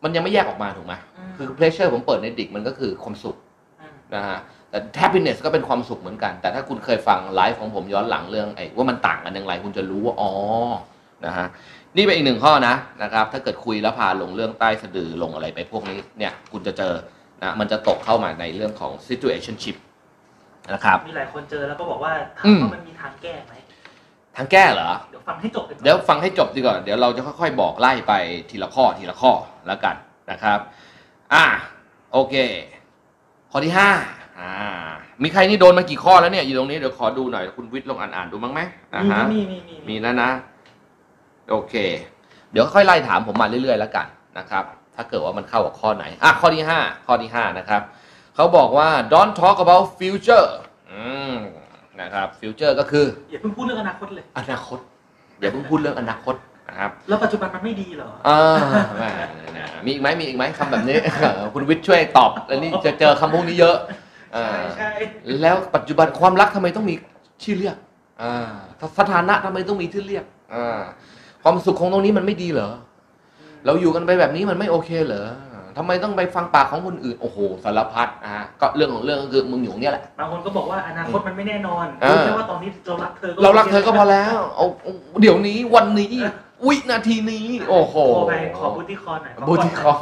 [0.03, 3.37] มันยังไม่แยกออกมาถูกไหมอืมคือ pleasure ผมเปิดในดิกมันก็คือความสุข
[3.81, 4.38] อืมนะฮะ
[4.71, 10.33] แต่ happiness ก็เป็นความสุขเหมือนกัน แต่ถ้าคุณเคยฟังไลฟ์ของผมย้อนหลังเรื่องไอ้ว่ามันต่างกันอย่างไร คุณจะรู้ว่าอ๋อ
[11.27, 11.47] นะฮะ
[11.97, 16.95] นี่เป็นอีกหนึ่งข้อนะนะครับ ถ้าเกิดคุยแล้วพาลงเรื่องใต้สะดือลงอะไรไปพวกนี้เนี่ยคุณจะเจอ
[17.43, 19.77] นะมันจะตกเข้ามาในเรื่องของ situationship
[20.75, 23.53] นะครับมีหลายคนเจอแล้วก็บอกว่าถาอืมมว่ามันมีทางแก้ไหม
[24.37, 28.12] ทางแก้เหรอ เดี๋ยวฟังให้จบกันก่อนเดี๋ยวฟังให้จบดีกว่าเดี๋ยวเราจะค่อยๆ บอกไล่ไป
[28.51, 29.33] ทีละข้อทีละข้อ
[29.66, 29.95] แล้วกัน
[30.31, 30.59] นะครับ
[31.33, 31.45] อ่า
[32.12, 32.35] โอเค
[33.51, 33.90] ข้อที่ห้า
[34.40, 34.53] อ่า
[35.23, 38.61] มีใครนี่โดนมากี่ข้อแล้วเนี่ยอยู่ตรงนี้เดี๋ยวขอดูหน่อยคุณวิทย์ลองอ่านๆดูมั้งไหม
[38.95, 40.31] นะมีฮะมีมีมีมีแล้วนะ
[41.51, 41.75] โอเค
[42.53, 44.07] เดี๋ยวค่อยไล่ถามผมมาเรื่อยๆแล้วกัน
[44.38, 44.64] นะครับ
[44.95, 47.83] ถ้าเกิดว่ามันเข้ากับข้อไหนอะข้อที่ห้าข้อที่ห้านะครับ
[48.35, 50.49] เขาบอกว่า don't talk about future
[50.90, 51.37] อืม
[52.03, 54.79] นะครับ future ก็คืออย่าเพิ่งพูดเรื่องอนาคตเลย อนาคต
[55.41, 56.35] อย่าเพิ่งพูดเรื่องอนาคต
[56.69, 58.41] นะครับ แล้วปัจจุบันมันไม่ดีเหรออ่า
[58.99, 59.11] แหม่
[59.57, 63.77] นะมีอีกไหมมีอีกไหมคำแบบนี้ เออคุณวิทย์ช่วยตอบอันนี้จะเจอคำพวกนี้เยอะ
[64.37, 64.91] อ่าใช่ใช่
[65.41, 66.95] แล้วปัจจุบันความรักทำไมต้องมี
[67.43, 67.77] ชื่อเรียก
[68.23, 68.53] อ่า
[68.99, 70.81] สถานะทำไมต้องมีชื่อเรียกอ่า
[71.43, 72.71] ความสุขของตรงนี้มันไม่ดีเหรอ
[73.67, 75.27] เราอยู่กันไปแบบนี้มันไม่โอเคเหรอ
[75.79, 86.15] ทำไมต้องไปฟังปากของคนอื่นโอ้โหสารพัดอะก็เรื่องของเรื่องก็คือมึงอยู่เนี่ยแหละบางคนก็บอกว่าอนาคตมันไม่แน่นอนเออรู้แค่ว่าตอนนี้เรารักเธอเรารักเธอก็พอแล้วเอาเอาเดี๋ยวนี้วันนี้
[86.69, 89.93] วินาทีนี้ โอ้โหโทรไปขอบูติคอนหน่อยบูติคอ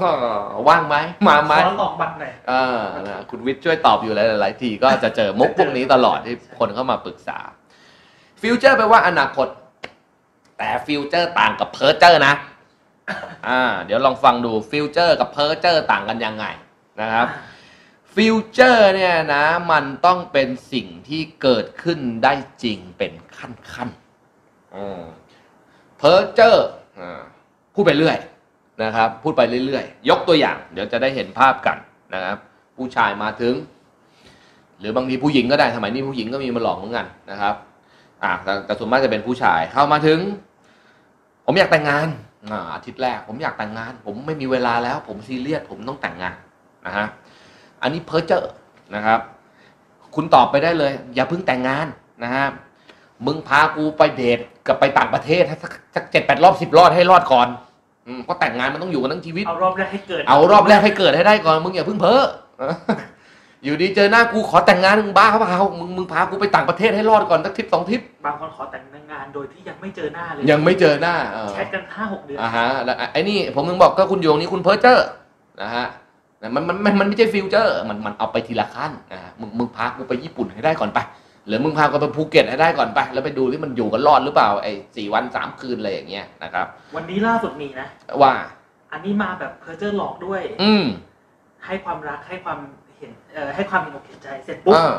[0.68, 0.96] ว่างไหม
[1.28, 7.38] มาไหมขอหลอกบัตรหน่อยอ่านะคุณวิทย์ช่วยตอบอยู่หลายๆทีก็จะเจอมุกพวกนี้ตลอดที่คนเข้ามาปรึกษา
[8.42, 9.48] ฟิวเจอร์แปลว่าอนาคต
[10.58, 12.34] แต่ future ต่างกับเพ้อเจ้อนะ
[13.48, 16.44] อ่าเดี๋ยวลองฟังดู future กับเพ้อเจ้อต่างกันยังไง
[17.00, 17.26] นะครับ
[18.14, 23.88] future เนี่ยนะมันต้องเป็นสิ่งที่เกิดขึ้นได้จริงเป็นขั้นขั้น
[25.98, 26.68] เพอร์เจอร์
[27.74, 28.18] พูดไปเรื่อย
[28.82, 31.76] นะครับ พูดไปเรื่อยๆ ยกตัวอย่าง เดี๋ยวจะได้เห็นภาพกัน
[32.14, 32.38] นะครับ
[32.76, 33.54] ผู้ชายมาถึง
[34.78, 37.54] หรือบางทีผู้หญิงก็ได้สมัยนี้ผู้หญิงก็มีมาหลอกเหมือนกันนะครับ
[38.22, 40.18] อ่าแต่แต่ส่วนมากจะเป็นผู้ชายเข้ามาถึง
[41.46, 42.08] ผมอยากแต่งงาน
[42.50, 46.34] อ่าอาทิตย์แรก ผมอยากแต่งงาน ผมไม่มีเวลาแล้ว ผมซีเรียสผมต้องแต่งงาน
[46.86, 47.06] นะฮะ
[47.82, 48.50] อันนี้เพ้อเจอร์
[48.94, 49.20] นะครับ
[50.14, 51.86] คุณตอบไปได้เลย อย่าเพิ่งแต่งงาน
[52.22, 52.46] นะฮะ
[53.26, 57.48] มึงพากูไปเดทกับไปต่างประเทศให้สักสักเจ็ดแปดรอบสิบรอบให้รอดก่อน
[58.06, 62.22] อืมเพราะแต่งงานมันต้องอยู่กันทั้งชีวิต เอารอบแรกให้เกิด เอารอบแรกให้เกิดให้ได้ก่อน มึงอย่าเพิ่งเพ้อ
[63.64, 75.06] อยู่ดีเจอหน้ากูขอแต่งงานมึงบ้าเขาเปล่ามึงมึงพากูไปต่างประเทศให้รอดก่อนสักทริปสองทริปบางคนขอแต่งงานโดยที่ยังไม่เจอหน้าเลยยังไม่เจอหน้าเออแชทกันห้าหกเดือนอ่าฮะแล้วไอ้นี่ผมถึงบอกก็คุณโยงนี้คุณเพ้อเจ้อ
[75.62, 75.86] นะฮะ
[76.54, 80.98] มันมันมันมันไม่ใช่ future มันมันเอาไปทีละขั้นนะฮะมึงมึงพากูไปญี่ปุ่นให้ได้ก่อนไป
[81.46, 87.86] หรือมึงพากูไปภูเก็ตให้ได้ก่อนไป แล้วไปดูที่มันอยู่กันรอดหรือเปล่าไอ้สี่วันสามคืนอะไรอย่างเงี้ยนะครับ วันนี้ล่าสุดมีนะ
[88.22, 88.32] ว่า
[88.92, 90.84] อันนี้มาแบบเพอร์เจอร์หลอกด้วย อืม
[91.66, 92.58] ให้ความรักให้ความ
[93.00, 94.94] เห็นเอ่อให้ความเห็นอกเห็นใจเสร็จปุ๊บอ่า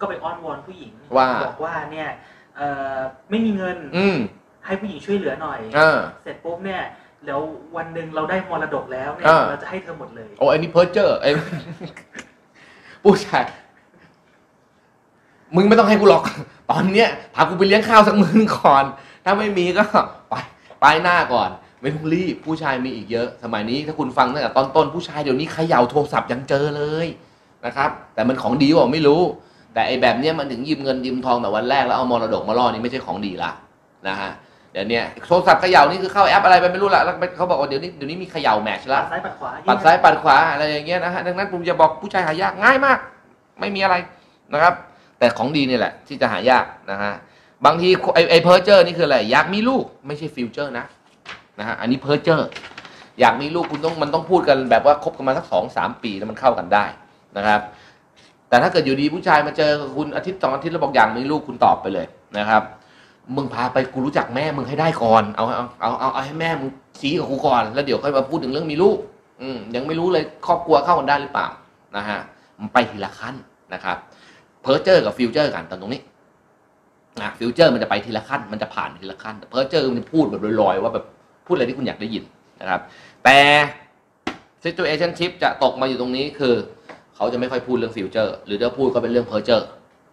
[0.00, 2.08] ก็ไปอ้อนวอนผู้หญิงว่า บอกว่าเนี่ย
[2.56, 2.98] เอ่อ
[3.30, 4.18] ไม่มีเงินอืม
[4.66, 6.82] ให้ผู้หญิงช่วยเหลือหน่อย อ่า เสร็จปุ๊บเนี่ย
[7.26, 7.40] แล้ว
[7.76, 11.30] วันหนึ่งเราได้มรดกแล้วเนี่ยอ่า เราจะให้เธอหมดเลย โอ้ไอ้นี่เพ้อเจอร์ไอ้
[13.04, 13.44] ผู้ชาย
[15.54, 16.22] มึงไม่ต้องให้กูหรอก
[16.70, 18.84] ตอนเนี้ยพากูไปเลี้ยงข้าวสักมื้อนึงก่อน
[19.24, 19.84] ถ้าไม่มีก็
[20.30, 20.34] ไป
[20.80, 27.06] ไปหน้าก่อน ไม่ต้องรีบผู้ชายมีอีกเยอะ สมัยนี้ถ้าคุณฟังตั้งแต่ตอนต้นผู้ชายเดี๋ยวนี้เขย่าโทรศัพท์ยังเจอเลย
[27.66, 29.20] นะครับ แต่มันของดีว่าไม่รู้
[29.74, 33.50] แต่ไอ้แบบเนี้ยมันถึงยืมเงินยืมทองแต่วันแรกแล้วเอามรดกมาล่อนี่ไม่ใช่ของดีละ
[34.08, 34.30] นะฮะ
[34.72, 42.98] เดี๋ยวเนี้ยโทรศัพท์เขย่านี่คือเข้าแอปอะไรไปไม่รู้ละแล้วเขาบอกว่าเดี๋ยวนี้เดี๋ยวนี้มีเขย่าแมทช์ละปัดซ้ายปัดขวาปัดซ้ายปัดขวาอะไรอย่างเงี้ยนะฮะดังนั้นผมจะบอกผู้ชายหายากง่ายมาก
[43.60, 43.96] ไม่มีอะไร
[44.52, 44.74] นะครับ
[45.18, 47.12] แต่ของดีนี่แหละ ที่จะหายากนะฮะ
[47.66, 50.86] บางทีไอไอเพอร์เจอร์นี่คืออะไรอยากมีลูกไม่ใช่ future นะ
[51.58, 52.48] นะฮะอันนี้เพ้อเจ้อ
[53.20, 56.84] อยากมีลูกคุณต้องมันต้องพูดกันแบบว่าคบกันมาสักสองสามปีแล้วมันเข้ากันได้
[57.36, 57.60] นะครับ
[58.48, 62.06] แต่ถ้าเกิดอยู่ดีผู้ชายมาเจอคุณอาทิตย์สองอาทิตย์แล้วบอกอยากมีลูกคุณตอบไปเลย
[62.38, 62.62] นะครับ
[63.36, 66.68] มึงพาไปกูรู้จักแม่มึงให้ได้ก่อนเอาเอาเอาเอาเอาให้แม่มึง
[67.00, 68.98] ซี้กับกูก่อนแล้วเดี๋ยวค่อยมาพูดถึงเรื่องมีลูก
[69.42, 71.48] อืมยังไม่รู้เลยครอบครัวเข้ากันได้หรือเปล่า
[71.96, 72.18] นะฮะ
[72.60, 73.34] มันไปทีละขั้น
[73.74, 73.96] นะครับ
[74.62, 76.02] เพ้อเจ้อกับ future กันตรงนี้
[77.20, 81.04] นะ future มันจะไปทีละขั้น มันจะผ่านทีละขั้นแต่เพอร์เจอร์มันจะพูดแบบลอยๆว่าแบบ
[81.46, 82.24] พูดอะไรที่คุณอยากได้ยิน
[82.60, 82.80] นะครับ
[83.24, 83.38] แต่
[84.64, 86.54] situationship จะตกมาอยู่ตรงนี้คือ
[87.22, 89.68] เขาจะไม่ค่อยพูดเรื่อง future หรือถ้าพูดก็เป็นเรื่องเพอร์เจอร์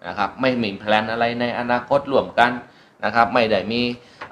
[0.07, 2.51] นะครับไม่มีแพลนอะไรในอนาคตร่วมกัน
[3.05, 3.81] นะครับไม่ได้มี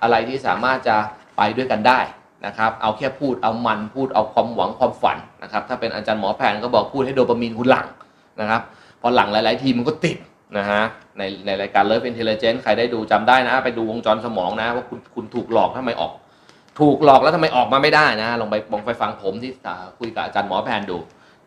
[0.01, 0.95] อะไรที่สามารถจะ
[1.37, 1.99] ไปด้วยกันได้
[2.45, 7.87] นะครับเอาแค่พูดเอามันพูดเอาความหวังความฝันนะครับถ้าเป็นอาจารย์หมอแพทย์ก็บอกพูดให้โดปามีนคุณหลัง
[8.39, 8.61] นะครับ
[9.01, 10.17] พอหลังหลาย ๆ ทีมันก็ติด
[10.57, 10.81] นะฮะ
[11.17, 16.13] ในในรายการ Love Intelligence ใครได้ดูจำได้นะ ไปดูวงจรสมองนะ ว่าคุณคุณถูกหลอกทำไมออก
[16.79, 19.51] ถูกหลอกแล้วทำไมออกมาไม่ได้นะ ลองไปลองไปฟังผมที่
[19.99, 20.97] คุยกับอาจารย์หมอแพนดู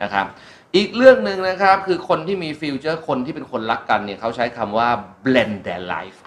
[0.02, 0.26] นะครับ
[0.76, 4.88] อีกเรื่องหนึ่งนะครับ คือคนที่มีฟิวเจอร์คนที่เป็นคนรักกันเนี่ยเขาใช้คำว่า
[5.24, 6.18] blend their life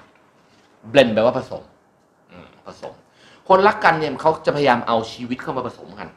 [0.92, 1.64] blend แปลว่าผสม
[2.68, 2.94] ผสม
[3.50, 6.08] คนรักกันเนี่ยเขาจะพยายามเอาชีวิตเข้ามาผสมกัน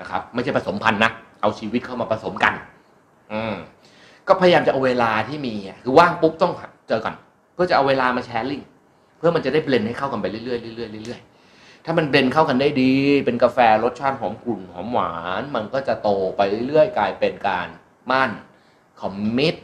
[0.00, 1.10] นะครับ ไม่ใช่ผสมพันธุ์นะ
[1.42, 2.54] เอาชีวิตเข้ามาผสมกัน
[3.32, 3.54] อืม
[4.28, 6.52] ก็พยายามจะเอาเวลาที่มีคือว่างปุ๊บต้อง
[6.88, 7.14] เจอกัน
[7.54, 8.62] เพื่อจะเอาเวลามา sharing
[9.18, 11.29] เพื่อมันจะได้ blend ให้เข้ากันไปเรื่อยๆเรื่อยๆเรื่อยๆ
[11.84, 12.92] ถ้ามัน blend เข้ากันได้ดี
[13.24, 17.68] เป็นกาแฟรสชาติหอมกรุ่นหอมหวาน มันก็จะโตไปเรื่อยๆกลายเป็นการ
[18.10, 18.30] หมั้น
[19.00, 19.54] commit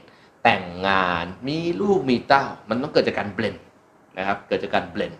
[0.44, 3.56] แต่งงานมีลูกมีเต้า มันต้องเกิดจากการ blend
[4.18, 5.12] นะครับ เกิดจากการเบลน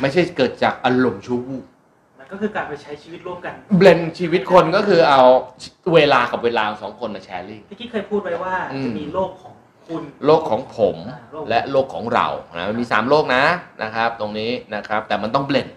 [0.00, 1.64] ไม่ใช่เกิดจากอารมณ์ชั่ววูบ
[2.18, 5.22] มันก็คือการไปใช้ชีวิตร่วมกัน เบลนชีวิตคนก็คือเอา
[5.94, 9.54] เวลากับเวลาของสองคนมาแชร์ลิงพี่กี้เคยพูดไว้ว่าอืมจะมีโลกของ
[9.88, 12.26] คุณโลกของผมอ่าโลกและโลกของเรา
[12.56, 13.44] นะมันมีสามโลกนะ
[13.82, 15.68] นะครับ ตรงนี้นะครับ แต่มันต้องเบลน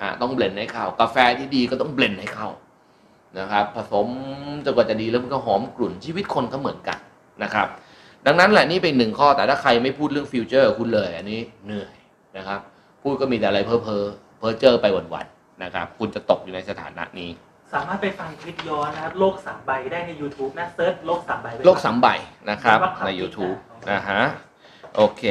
[0.00, 2.48] อ่าต้องเบลนให้เข้า กาแฟที่ดีก็ต้องเบลนให้เข้า
[3.38, 4.06] นะครับ ผสม
[4.64, 6.98] จนกว่าจะดีแล้วมันก็หอมกลุ่นชีวิตคนก็เหมือนกัน
[7.42, 7.68] นะครับ
[8.26, 11.94] ดังนั้นแหละนี่เป็นหนึ่งข้อแต่ถ้าใครไม่พูดเรื่อง future คุณเลย อันนี้เหนื่อย
[12.36, 12.60] นะครับ
[13.02, 14.04] พูดก็มีแต่อะไรเพ้อเพ้อ
[14.38, 17.30] เพ้อเจ้อไปวันๆนะครับ คุณจะตกอยู่ในสถานะนี้
[17.72, 22.08] สามารถไปฟังคลิปย้อนนะครับโลกสามใบได้ใน YouTube นะ search โลกสามใบไปโลกสามใบ
[22.50, 23.56] นะครับว่าเขาในคิด YouTube
[23.90, 24.22] นะนะฮะ
[24.96, 25.22] โอเค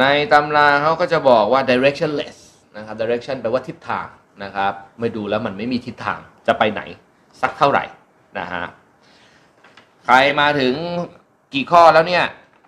[0.00, 2.36] ในตำราเขาก็จะบอกว่า directionless
[2.76, 4.06] นะครับ direction แปลว่าทิศทาง
[4.44, 6.82] นะครับไม่ดูแล้วมันไม่มีทิศทางจะไปไหน
[7.42, 7.84] สักเท่าไหร่
[8.38, 8.64] นะฮะ
[10.04, 10.74] ใครมาถึง
[11.54, 12.24] กี่ข้อแล้วเนี่ย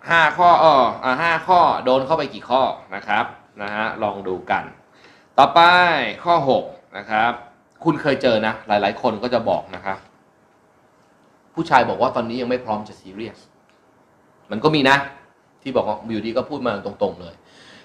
[0.09, 2.61] ห้าข้ออ๋ออ่าห้าข้อโดนเข้าไปกี่ข้อ
[2.95, 3.25] นะครับ
[3.61, 4.63] นะฮะลองดูกัน
[5.37, 5.59] ต่อไป
[6.23, 6.63] ข้อหก
[6.97, 7.31] นะครับ
[7.83, 9.97] คุณเคยเจอนะ หลาย ๆ คนก็จะบอกนะครับ
[11.55, 13.39] ผู้ชายบอกว่าตอนนี้ยังไม่พร้อมจะซีเรียส
[14.51, 14.97] มันก็มีนะ
[15.61, 17.35] ที่บอกว่าอยู่ดีก็พูดมาตรง ๆ เลย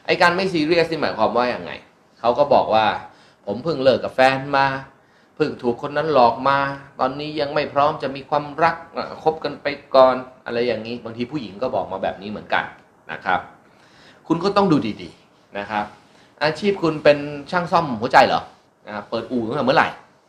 [0.06, 1.72] ไอการไม่ซีเรียสนี่หมายความว่าอย่างไง
[2.20, 2.86] เขาก็บอกว่า
[3.46, 4.66] ผมเพิ่งเลิกกับแฟนมา
[5.36, 6.58] เพิ่งถูกคนนั้นหลอกมา
[7.00, 8.76] ตอนนี้ยังไม่พร้อมจะมีความรัก
[9.22, 12.64] คบกันไปก่อนอะไรอย่างนี้ บางทีผู้หญิงก็บอกมาแบบนี้เหมือนกัน
[13.12, 13.40] นะครับ
[14.26, 15.84] คุณก็ต้องดูดีๆนะครับ
[16.44, 17.18] อาชีพคุณเป็น
[17.50, 18.42] ช่างซ่อมหัวใจเหรอ
[18.86, 19.88] นะรเปิดอู่ตั้งแต่เมื่อไหร่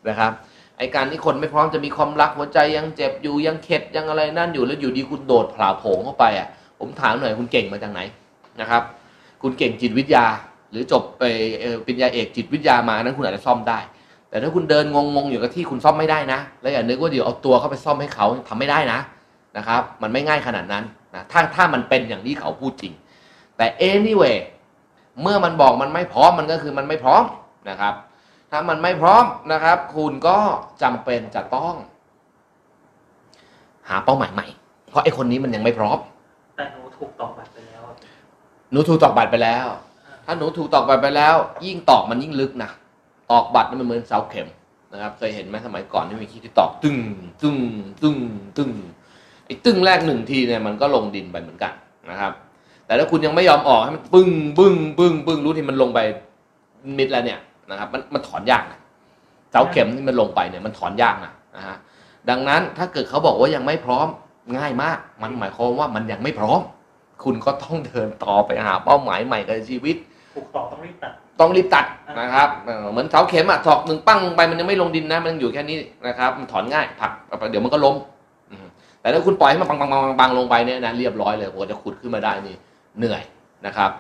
[0.10, 0.32] นะครับ
[0.78, 6.48] ไอการที่คนไม่พร้อมจะมีความรักหัวใจยังเจ็บอยู่ยังเข็ดยังอะไรนั่นอยู่แล้วอยู่ดีคุณโดดผลาโผงเข้าไปอะ
[6.80, 8.02] ผมถามหน่อยคุณเก่งมาจากไหน
[8.62, 8.84] นะครับ
[9.42, 10.26] คุณเก่งจิตวิทยา
[10.72, 11.24] หรือจบไป
[11.60, 13.80] เอ่อปริญญาเอกจิตวิทยามานั้นคุณอาจจะซ่อมได้
[14.30, 19.00] แต่ถ้าคุณเดินงงๆอยู่กับที่คุณซ่อมไม่ได้นะ แล้วอย่านึกว่าเดี๋ยวเอาตัวเข้าไปซ่อมให้เขาทำไม่ได้นะ
[19.58, 20.84] นะครับ มันไม่ง่ายขนาดนั้น
[21.16, 22.94] นะถ้าถ้ามันเป็นอย่างที่เขาพูดจริง
[23.58, 24.38] แต่ anyway
[25.22, 27.24] เมื่อมันบอกมันไม่พร้อมมันก็คือมันไม่พร้อม
[27.70, 27.94] นะครับ
[28.52, 30.38] ถ้ามันไม่พร้อมนะครับ คุณก็
[30.82, 31.74] จำเป็นจะต้อง
[33.90, 34.48] หาเป้าหมายใหม่
[34.90, 35.98] เพราะไอ้คนนี้มันยังไม่พร้อม
[36.56, 37.96] แต่หนูถูกตอกบัตรไปแล้วอะ
[38.72, 39.68] หนูถูกตอกบัตรไปแล้ว
[40.26, 42.70] ถ้าหนูถูกตอกบัตรไปแล้ว ยิ่งตอกมันยิ่งลึกนะ
[43.32, 44.48] ตอกบัตรนี่มันเหมือนเสาเข็ม
[44.94, 46.98] นะครับเคยเห็นไหมสมัยก่อนที่มีคิดที่ตอกตึ้ง
[47.42, 47.58] ตึ้ง
[48.02, 48.18] ตึ้ง
[48.58, 48.70] ตึ้ง
[49.46, 51.74] ไอ้ตึ้งแรกหนึ่งทีเนี่ยมันก็ลงดินไปเหมือนกัน
[52.12, 52.34] นะครับ
[52.86, 56.00] แต่ถ้าคุณยังไม่ยอมออกให้มันปึ้งปึ้งปึ้งปึ้งรู้ที่มันลงไป
[56.98, 58.80] มิดแล้วเนี่ยนะครับ มันมันถอนยากนะ
[59.52, 61.78] เสาเข็มที่มันลงไปเนี่ยมันถอนยากนะนะฮะ
[62.30, 64.08] ดังนั้นถ้าเกิดเขาบอกว่ายังไม่พร้อม
[64.58, 66.62] ง่ายมาก มันหมายความว่ามันยังไม่พร้อม
[67.24, 69.96] คุณก็ต้องเดินต่อไปหาเป้าหมายใหม่กับชีวิต
[70.34, 71.86] ถูกตอกต้องรีบตัด ต้องรีบตัด
[72.20, 77.12] นะครับเออเหมือนเสาเข็มอะถอกหนึ่งปั้งไปมันยังไม่ลงดินนะ มันอยู่แค่นี้นะครับ มันถอนง่ายผลัก
[77.52, 77.96] เดี๋ยวมันก็ล้ม
[78.52, 78.68] อืม
[79.02, 82.56] แต่ถ้าคุณปล่อยให้มันปังปังปังปังปังลงไปเนี่ยนะเรียบร้อยเลยกว่าจะขุดขึ้นมาได้นี่
[82.98, 83.22] เหนื่อย
[83.66, 83.92] นะครับ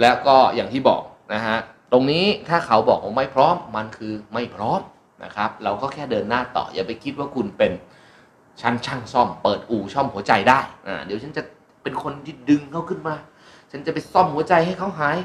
[0.00, 1.02] แล้วก็อย่างที่บอก
[1.34, 1.56] นะฮะ
[1.92, 4.80] ตรงนี้ถ้าเขาบอกว่าไม่พร้อมมันคือไม่พร้อม
[5.24, 7.72] นะครับ เราก็แค่เดินหน้าต่ออย่าไปคิดว่าคุณเป็น
[8.60, 11.42] ชั้นช่างซ่อมเปิดอู่ซ่อมหัวใจได้อ่าเดี๋ยวฉันจะ
[11.82, 13.14] เป็นคนที่ดึงเขาขึ้นมา
[13.70, 15.16] ฉันจะไปซ่อมหัวใจให้เขาหาย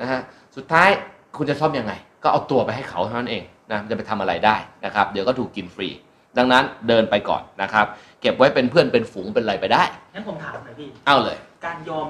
[0.00, 0.20] นะฮะ
[0.56, 0.88] สุดท้าย
[1.36, 5.88] คุณจะซ่อมยังไง ก็เอาตัวไปให้เขาเท่านั้นเองนะมันจะไปทำอะไรได้นะครับ เดี๋ยวก็ถูกกินฟรี
[6.38, 7.86] ดังนั้นเดินไปก่อนนะครับ
[8.20, 9.82] เก็บไว้เป็นเพื่อนเป็นฝูงเป็นอะไรไปได้
[10.14, 12.08] งั้นผมถามหน่อยพี่เอาเลย การยอม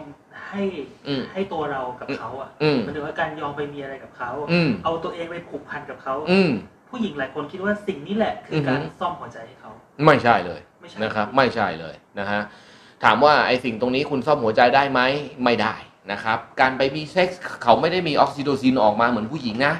[0.49, 0.63] ให้
[1.09, 6.51] อืมให้ตัวเรากับเขาอะอืมหมายถึงว่าการยอมไปมีอะไรกับเขาอืมเอาตัวเองไปผูกพันกับเขาอืม
[6.91, 9.71] ผู้หญิงหลายคนคิดว่าสิ่งนี้แหละคือออฮึการซ่อมหัวใจให้เขา
[10.05, 12.41] ไม่ใช่เลยไม่ใช่นะครับ ไม่ใช่เลยนะฮะ
[13.05, 15.01] ถามว่าไอ้สิ่งตรงนี้คุณซ่อมหัวใจได้ไหม
[15.45, 15.75] ไม่ได้
[16.13, 19.75] นะครับ การไปมีเซ็กส์เขาไม่ได้มีออกซิโตซินออกมาเหมือนผู้หญิงนะ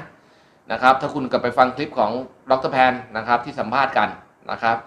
[0.71, 2.11] นะครับ ถ้าคุณกลับไปฟังคลิปของ
[2.51, 4.09] ดรแพนนะครับที่สัมภาษณ์กัน
[4.51, 4.77] นะครับ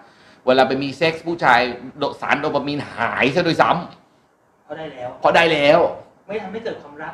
[0.45, 1.59] เวลาไปมีเซ็กส์ผู้ชาย
[1.97, 5.79] โดสารโดปามีนหายซะด้วยซ้ำเขาได้แล้วเพราะได้แล้ว
[6.27, 7.13] ไม่ทำให้เกิดความรัก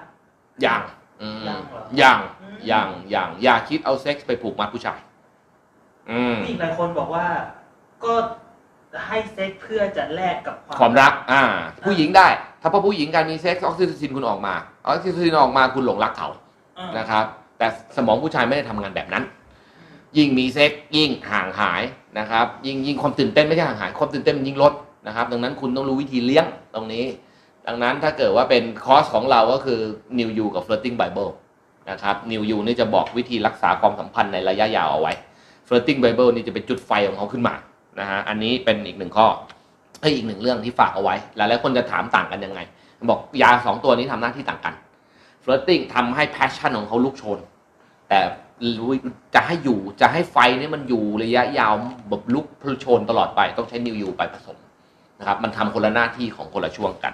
[0.62, 0.84] อย่าง
[1.22, 5.00] อืมยังเหรออย่างอืมอย่างอย่างอย่าคิดเอาเซ็กส์ไปผูกมัดผู้ชาย
[6.10, 7.26] อืมผู้หญิงหลายคนบอกว่า
[8.04, 8.14] ก็
[9.08, 11.44] ให้เซ็กเพื่อจะแลกกับความความรัก อ่า
[11.86, 12.28] ผู้หญิงได้
[12.62, 14.54] ถ้าพอผู้หญิงการมีเซ็กซ์ออกซิโทซินคุณออกมา
[14.86, 16.30] ออกซิโทซินออกมาคุณหลงรักเขา
[16.80, 17.26] อ่านะครับ
[17.58, 19.24] แต่สมองผู้ชายไม่ได้ทำงานแบบนั้น
[20.18, 21.82] ยิ่งมีเซ็กซ์ยิ่งห่างหาย
[22.20, 24.74] นะครับ ยิ่งยิ่งความตื่นเต้นไม่ใช่ห่างหายความตื่นเต้นมันยิ่งลด
[25.08, 27.06] นะครับ ดังนั้นคุณต้องรู้วิธีเลี้ยงตรงนี้
[27.68, 29.80] ดังนั้นถ้าเกิดว่าเป็นคอร์สของเราก็คือ
[30.20, 31.32] New You กับ Flirting Bible
[31.90, 35.14] นะครับ New You นี่จะบอกวิธีรักษาความสัมพันธ์ในระยะยาวเอาไว้
[35.68, 37.54] Flirting Bible นี่จะเป็นจุดไฟของเขาขึ้นมา
[38.00, 39.28] นะฮะอันนี้เป็นอีกหนึ่งข้อ
[40.02, 42.60] เอ้ยอีกหนึ่งเรื่องที่ฝากเอาไว้ หลายๆคนจะถามต่างกันยังไง
[43.10, 44.74] บอกยาสองตัวนี้ทำหน้าที่ต่างกัน
[45.44, 47.40] Flirting ทำให้ passion ของเขาลุกโชน
[48.10, 48.20] แต่
[49.36, 51.74] จะให้อยู่จะให้ไฟนี่มันอยู่ระยะยาว
[52.10, 54.58] แบบลุกพลุโชนตลอดไปต้องใช้ New You ไปผสม
[55.20, 57.14] นะครับมันทำคนละหน้าที่ของคนละช่วงกัน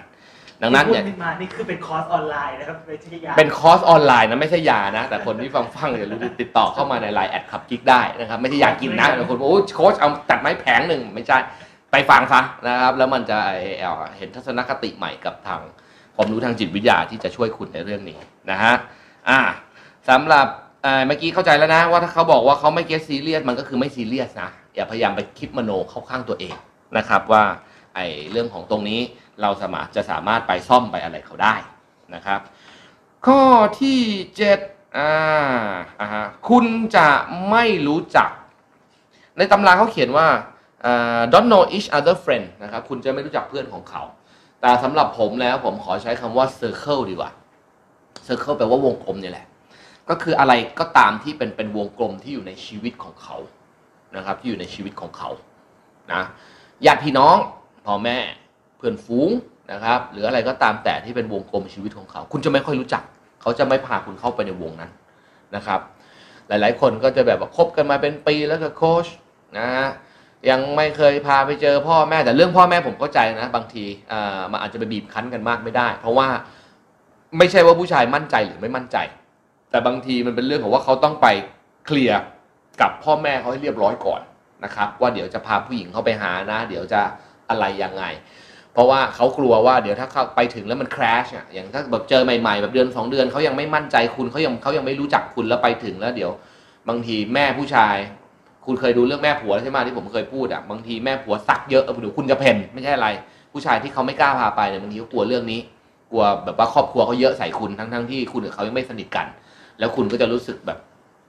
[0.62, 11.38] ดังนั้นที่อย่าพูดมานี่คือเป็นคอร์สออนไลน์นะครับไม่ใช่ยาเป็นคอร์สออนไลน์นะไม่ใช่ยานะ แต่คนที่ฟังฟังอย่ารู้ติดต่อเข้ามาในไลน์แอดขับกิ๊กได้นะครับ ไม่ใช่ยากินนะบางคนบอกโอ้โค้ชเอาตัดไม้แผงหนึ่งไม่ใช่
[11.92, 13.38] ไปฟังซะนะครับ แล้วมันจะ
[13.80, 15.60] เอ่อเห็นทัศนคติใหม่กับทาง
[16.16, 18.18] ความรู้ทางจิตวิทยาที่จะช่วยคุณในเรื่องนี้
[18.50, 18.74] นะฮะ
[19.28, 19.40] อ่า
[20.08, 20.46] สำหรับ
[20.82, 26.54] เอ่อเมื่อกี้เข้าใจแล้วนะ ว่าถ้าเขาบอกว่าเขาไม่เก็ตซีเรียสมันก็คือไม่ซีเรียสนะอย่าพยายามไปคิดมโนเข้าข้างตัวเอง
[26.98, 27.42] นะครับ ว่า
[27.94, 29.00] ไอ้เรื่องของตรงนี้
[29.42, 31.54] เราสามารถจะสามารถไปซ่อมไปอะไรเขาได้
[32.14, 32.40] นะครับ
[33.26, 33.40] ข้อ
[33.80, 34.00] ที่
[34.36, 34.58] เจ็ด
[34.96, 35.12] อ่า
[36.00, 36.08] อ่า
[36.48, 36.64] คุณ
[36.96, 37.08] จะ
[37.50, 38.30] ไม่รู้จัก
[39.38, 40.28] ในตำราเขาเขียนว่า
[41.32, 44.02] don't know each other friend นะครับ คุณจะไม่รู้จักเพื่อนของเขา
[44.60, 47.30] แต่สำหรับผมแล้วผมขอใช้คำว่า circle ดีกว่า
[48.26, 49.46] circle แปลว่าวงกลมนี่แหละ
[50.08, 53.36] ก็คืออะไรก็ตามที่เป็นเป็นวงกลมที่อยู่ในชีวิตของเขา
[54.16, 55.30] นะครับ ที่อยู่ในชีวิตของเขา
[56.12, 56.22] นะ
[56.86, 57.36] ญาติพี่น้อง
[57.86, 58.18] พ่อแม่
[58.86, 59.30] พื่อนฝูง
[59.72, 63.02] นะครับ หรืออะไรก็ตามแต่ที่เป็นวงกลมชีวิตของเขา คุณจะไม่ค่อยรู้จัก
[63.42, 64.90] เขาจะไม่พาคุณเข้าไปในวงนั้น
[65.56, 65.80] นะครับ
[66.48, 69.06] หลายๆ คนก็จะแบบว่าคบกันมาเป็นปีแล้วก็โค้ช
[69.58, 69.88] นะฮะ
[70.50, 76.28] ยังไม่เคยพาไปเจอพ่อแม่แต่เรื่องพ่อแม่ผมเข้าใจนะ บางทีอ่ามันอาจจะไปบีบคั้นกันมากไม่ได้ เพราะว่า
[77.38, 78.96] ไม่ใช่ว่าผู้ชายมั่นใจหรือไม่มั่นใจ
[79.70, 81.26] แต่บางทีมันเป็นเรื่องของว่าเขาต้องไป
[81.86, 82.20] เคลียร์
[82.80, 84.20] กับพ่อแม่เขาให้เรียบร้อยก่อน
[84.64, 87.00] นะครับ ว่าเดี๋ยวจะพาผู้หญิงเข้าไปหานะ เดี๋ยวจะ
[87.50, 88.04] อะไรยังไง
[88.76, 96.30] เพราะว่าเขากลัวว่าเดี๋ยวถ้าเขาไปถึงแล้วมันคราชอะอย่างถ้าแบบเจอใหม่ๆแบบเดือนสองเดือนเขายังไม่มั่นใจคุณเขายังเขายังไม่รู้จักคุณแล้วไปถึงแล้วเดี๋ยว
[96.88, 97.96] บางทีแม่ผู้ชาย
[98.66, 103.08] คุณเคยดูเรื่องแม่ผัวใช่ไหมที่ผมเคยพูดอะบางทีแม่ผัวสักเยอะเออดี๋ยวคุณจะเพ่นไม่ใช่อะไร
[103.52, 105.60] ผู้ชายที่เขาไม่กล้าพาไปเนี่ยบางทีเขากลัวเรื่องนี้
[106.10, 109.26] กลัวแบบว่าครอบครัวเขาเยอะใส่คุณทั้งๆที่คุณกับเขายังไม่สนิทกัน
[109.78, 110.78] แล้วคุณก็จะรู้สึกแบบ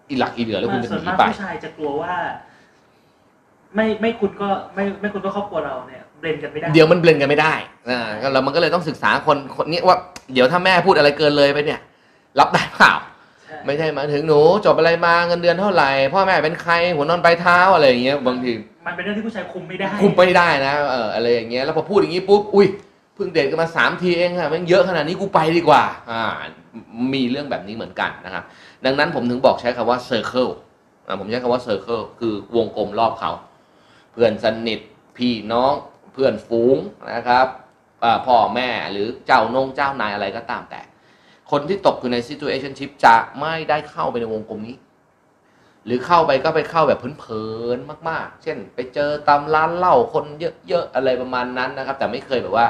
[0.10, 2.16] อีหลักอีเหลือแล้วคุณจะหนีไปผู้ชายจะกลัวว่า
[3.76, 7.54] ไม่ไม่คุณก็ไม่ไม่คุณก็ครอบครัวเราเนี่ย เบรนกันไม่ได้เดี๋ยวมันเบลนกันไม่ได้
[7.90, 9.98] อ่าก็แล้วมันก็เลยต้องศึกษาคนคนนี้ว่า
[10.34, 11.82] เดี๋ยวถ้าแม่พูดอะไรเกินเลยไปเนี่ย
[12.40, 12.94] รับได้เปล่า
[13.46, 18.52] ใช่ไม่ใช่มาถึงหนูจบอะไรมาเงินเดือนเท่าไหร่พ่อแม่เป็นใครหัวนอนปลายเท้าอะไรอย่างเงี้ยบางที
[18.86, 22.68] มันเป็นเรื่องที่ผู้ชายคุมไม่ได้คุมไม่ได้นะเอออะไรอย่างเงี้ยแล้วพอพูดอย่างงี้ปุ๊บอุ้ย
[23.16, 26.24] เพิ่งเดทกันมาสามทีเองค่ะมันเยอะขนาดนี้กูไปดีกว่า อ่า
[27.14, 28.44] มีเรื่องแบบนี้เหมือนกันนะครับ
[28.86, 30.52] ดังนั้นผมถึงบอกใช้คำว่า circle
[31.08, 33.32] อ่าผมใช้คำว่า circle คือวงกลมรอบเขา
[34.12, 34.80] เพื่อนสนิท
[35.18, 36.78] พี่น้องเพื่อนฝูง
[37.14, 37.48] นะครับ
[38.28, 40.82] พ่อแม่หรือเจ้านงเจ้านายอะไรก็ตามแต่
[41.52, 44.78] คนที่ตกอยู่ใน situationship จะไม่ได้เข้าไปในวงกลมนี้
[45.86, 50.26] หรือเข้าไปก็ไปเข้าแบบเพลินๆมาก ๆ เช่น ไปเจอตามร้านเหล้าคน
[50.68, 52.68] เยอะๆอะไรประมาณนั้นนะครับ แต่ไม่เคยแบบว่า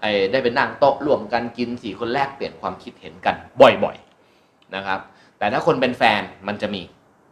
[0.00, 5.00] ไอ้ได้ไปนั่งโต๊ะร่วมกันกินสี่คนแรกเปลี่ยนความคิดเห็นกันบ่อยๆนะครับ
[5.38, 6.82] แต่ถ้าคนเป็นแฟนมันจะมี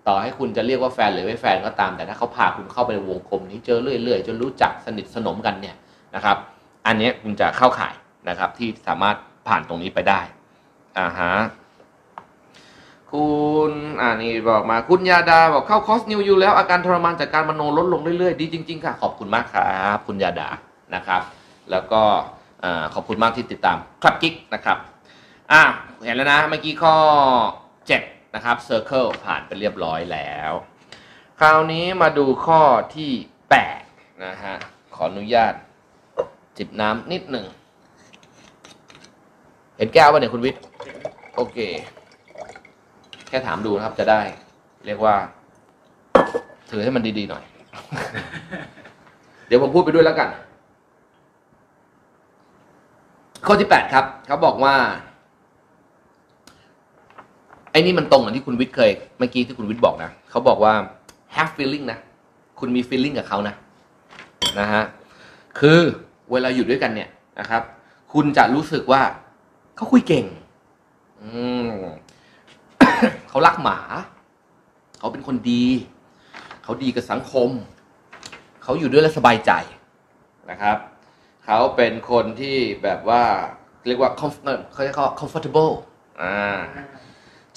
[0.08, 5.76] ต่อให้คุณจะเรียกว่าแฟนหรือไม่แฟนก็ตาม แต่ถ้าเขาพาคุณเข้าไปในวงกลมนี้เจอเรื่อยๆจนรู้จักสนิทสนมกันเนี่ย
[6.14, 6.36] นะครับ
[6.86, 7.94] อันนี้คุณจะเข้าข่าย
[8.28, 9.16] นะครับที่สามารถ
[9.48, 10.20] ผ่านตรงนี้ไปได้
[10.98, 11.32] อ่าฮะ
[13.12, 13.28] คุ
[13.70, 20.48] ณอ่านี่บอกมาคุณยาดาบอกเข้าคอสนิวยูแล้วอาการทรมานจากการมโนลดลงเรื่อยๆ ดีจริง ๆ ค่ะ ขอบคุณมากครับคุณยาดา
[20.94, 21.22] นะครับ
[21.70, 22.02] แล้วก็
[22.94, 24.78] ขอบคุณมากที่ติดตามครับกิ๊กนะครับ
[25.52, 25.62] อะ
[26.04, 26.94] เห็นแล้วนะเมื่อกี้ข้อ
[27.78, 30.52] 7 นะครับ Circle ผ่านไปเรียบร้อยแล้ว
[31.38, 32.60] คราวนี้มาดูข้อ
[32.96, 33.10] ที่
[33.68, 34.54] 8 นะฮะ
[34.94, 35.52] ขออนุญาต
[36.58, 37.46] จิบน้ำนิดหนึ่ง
[39.76, 40.62] เห็นแก้วป่ะเนี่ยคุณวิทย์
[41.36, 41.58] โอเค
[43.28, 44.20] แค่ถามดูนะครับจะได้
[44.86, 45.16] เรียกว่า
[46.70, 47.44] ถือให้มันดีๆหน่อย
[49.46, 50.28] เดี๋ยวผมพูดไปด้วยแล้วกัน
[53.46, 54.74] ข้อที่ 8 ครับ เขาบอกว่า
[57.72, 60.72] ไอ้นี่มันตรงกับที่คุณวิทย์เคยเมื่อกี้ที่คุณวิทย์บอกนะเขาบอกว่า
[61.34, 61.98] have feeling นะ
[62.58, 63.54] คุณมี feeling กับเขานะ
[64.58, 64.84] นะฮะ
[65.58, 65.80] คือ
[66.30, 67.62] เวลาอยู่ด้วยกันเนี่ยนะครับ
[68.12, 69.02] คุณจะรู้สึกว่า
[69.76, 70.26] เขาคุยเก่ง
[71.22, 71.28] อื
[71.68, 71.72] ม
[73.28, 73.78] เขารักหมา
[74.98, 75.64] เขาเป็นคนดี
[76.64, 77.50] เขาดีกับสังคม
[78.62, 79.52] เขาอยู่ด้วยแล้วสบายใจ
[80.50, 80.76] นะครับ
[81.44, 83.22] เขาเป็นคนที่แบบว่า
[83.86, 85.72] เรียกว่าเขาเรียกว่า comfortable
[86.22, 86.56] อ่า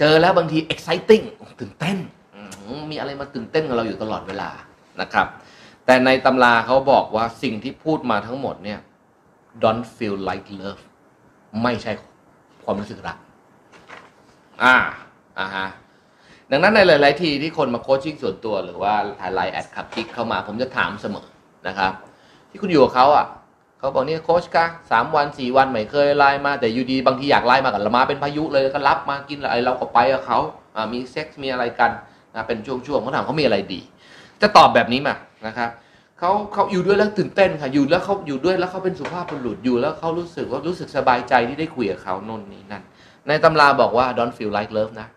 [0.04, 1.24] เจอแล้วบางที exciting
[1.60, 1.98] ตื่นเต้น
[2.92, 4.50] มีอะไรมาตื่นเต้นกับเราอยู่ตลอดเวลา
[5.02, 5.28] นะครับ
[5.86, 8.80] แต่ในตำราเขาบอกว่าสิ่งที่พูดมาทั้งหมดเนี่ย
[9.64, 10.82] don't feel like love
[11.64, 11.92] ไม่ใช่
[12.64, 13.18] ความรู้สึกรัก
[14.64, 14.76] อ่า
[15.40, 15.68] อ่าฮะ
[16.52, 21.28] ดังนั้นในหลาย ๆ ทีที่คนมา coaching ส่วนตัวหรือว่าถ่ายไลน์แอดขับกิ๊กเข้ามา ผมจะถามเสมอ
[21.68, 21.92] นะครับ
[22.50, 23.26] ที่คุณอยู่กับเขาอะ
[23.82, 31.92] เขาบอกเนี่ยโค้ชคะสามวันสี่วันไม่เคยไลน์มาแต่อยู่ดีบางทีอยากไลน์มากันมาเป็นพายุเลยก็รับมากินอะไรเราก็ไปกับเขามีเซ็กซ์มีอะไรกัน
[32.36, 33.80] นะเป็นช่วงๆเขาถามเขามีอะไรดี
[34.42, 35.16] จะตอบแบบนี้มา
[35.48, 35.70] นะครับ
[36.20, 42.84] เขาเขาอยู่ด้วยแล้วตื่นเต้นค่ะอยู่แล้วเขาอยู่ด้วยแล้วเขาเป็นสุภาพบุรุษอยู่แล้วเขารู้สึกว่ารู้สึกสบายใจที่ได้คุยกับเขานู่นนี่นั่น
[43.28, 45.08] ในตำราบอกว่า don't feel like love นะ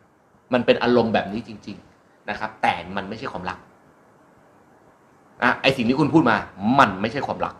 [0.52, 3.58] มันเป็นอารมณ์แบบนี้จริง ๆนะครับ แต่มันไม่ใช่ความรัก
[5.42, 6.36] นะไอสิ่งที่คุณพูดมา
[6.78, 7.54] มันไม่ใช่ความรัก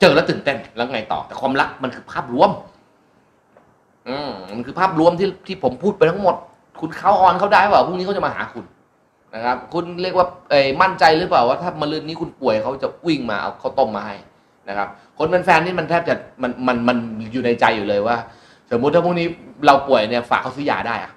[0.00, 2.50] เจอแล้วตื่นเต้นแล้วไงต่อ แต่ความรักมันคือภาพรวม
[4.08, 6.36] อืมมันคือภาพรวมที่ที่ผมพูดไปทั้งหมด
[6.80, 8.64] คุณเข้าออนเขาได้เปล่าพรุ่งนี้เขาจะมาหาคุณ
[9.34, 14.16] นะครับ คุณเรียกว่าเอ้มั่นใจหรือเปล่าว่าถ้ามาลืนนี้คุณป่วยเขาจะวิ่งมาเอาข้าวต้มมาให้
[14.68, 14.88] นะครับ
[15.18, 16.96] คนเป็นแฟนนี่มันแทบจะมันมันมัน
[17.32, 18.16] อยู่ในใจอยู่เลยว่า
[18.70, 19.26] สมมุติถ้าพรุ่งนี้
[19.66, 21.12] เราป่วยเนี่ยฝากเขาซื้อยาได้อะ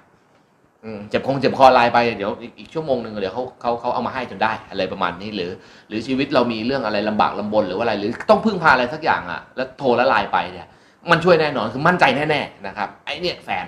[0.84, 5.50] อืมเจ็บคงเจ็บคอไลน์ไปเดี๋ยวอีกอีกชั่วโมงหนึ่งเดี๋ยวเขาเขาเขาเอามาให้จนได้อะไรประมาณนี้หรือ
[5.88, 10.66] หรือชีวิตเรามีเรื่องอะไรลำบากลำบนหรือว่าอะไรหรือต้องพึ่งพาอะไรสักอย่างอะ แล้วโทรแล้วไลน์ไปเนี่ย
[11.10, 13.66] มันช่วยแน่นอนคือมั่นใจแน่ๆนะครับไอ้เนี่ยแฟน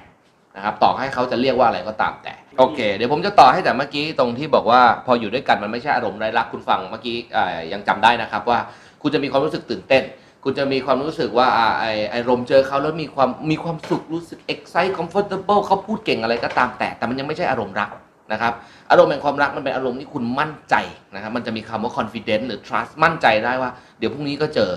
[0.56, 8.58] นะครับต่อให้เขาจะเรียกว่าอะไรก็ตามแต่ โอเค เดี๋ยวผมจะต่อให้แต่เมื่อกี้ตรงที่บอกว่าพออยู่ด้วยกันมันไม่ใช่อารมณ์ไร้รักคุณฟังเมื่อกี้อ่ายังจำได้นะครับว่า
[9.02, 10.02] คุณจะมีความรู้สึกตื่นเต้น
[10.44, 17.90] คุณจะมีความรู้สึกว่าอ่าไอไอารมณ์เจอเขาแล้วมีความมีความสุขรู้สึก excite comfortable เขาพูดเก่งอะไรก็ตามแต่ แต่มันยังไม่ใช่อารมณ์รัก
[18.32, 18.52] นะครับ
[18.90, 20.74] อารมณ์แห่งความรักมันเป็นอารมณ์ที่คุณมั่นใจ
[21.14, 24.70] นะครับมันจะมีคำว่า confidence หรือ trust มั่นใจได้ว่า เดี๋ยวพรุ่งนี้ก็เจอ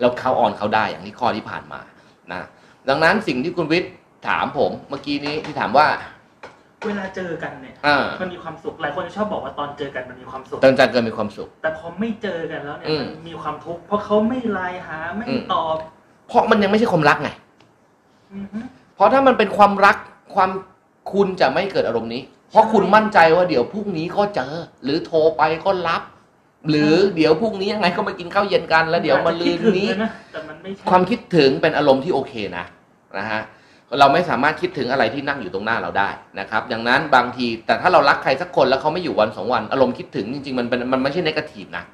[0.00, 1.80] แล้วเขาออนเขาได้อย่างที่ข้อที่ผ่านมา
[2.32, 2.46] นะ
[2.88, 3.92] ดังนั้นสิ่งที่คุณวิทย์
[4.28, 5.86] ถามผมเมื่อกี้นี้ที่ถามว่า
[6.86, 15.76] เวลาเจอกันเนี่ยอ่ามันมีความสุขหลายคนชอบบอกว่าตอนเจอกันมันมีความสุขตั้งใจเกินมีความสุข แต่พอไม่เจอกันแล้วเนี่ยอืมมันมีความทุกข์เพราะเขาไม่ไลน์หาไม่อืม ตอบ
[16.28, 17.30] เพราะมันยังไม่ใช่ความรักไง
[18.34, 18.58] อือฮึ
[18.94, 19.96] เพราะถ้ามันเป็นความรัก
[20.34, 20.50] ความ
[21.12, 24.52] คุณจะไม่เกิดอารมณ์นี้ เพราะคุณมั่นใจว่าเดี๋ยวพรุ่งนี้ก็เจอ
[24.84, 26.02] หรือโทรไปก็รับ
[26.70, 32.64] หรือเดี๋ยวพรุ่งนี้ยังไงก็มากินข้าวเย็นกันแล้วเดี๋ยวมาลืนนี้ อาจจะคิดถึงเลยนะแต่มันไม่ใช่ความคิดถึงเป็นอารมณ์ที่โอเคนะ
[33.18, 33.42] นะฮะ
[34.00, 36.08] เราไม่สามารถคิดถึงอะไรที่นั่งอยู่ตรงหน้าเราได้
[36.40, 41.84] นะครับดังนั้นบางทีแต่ถ้าเรารักใครสักคนแล้วเขาไม่อยู่วันสองวันอารมณ์คิดถึงจริงๆมันเป็นมันไม่ใช่นกาทีฟนะ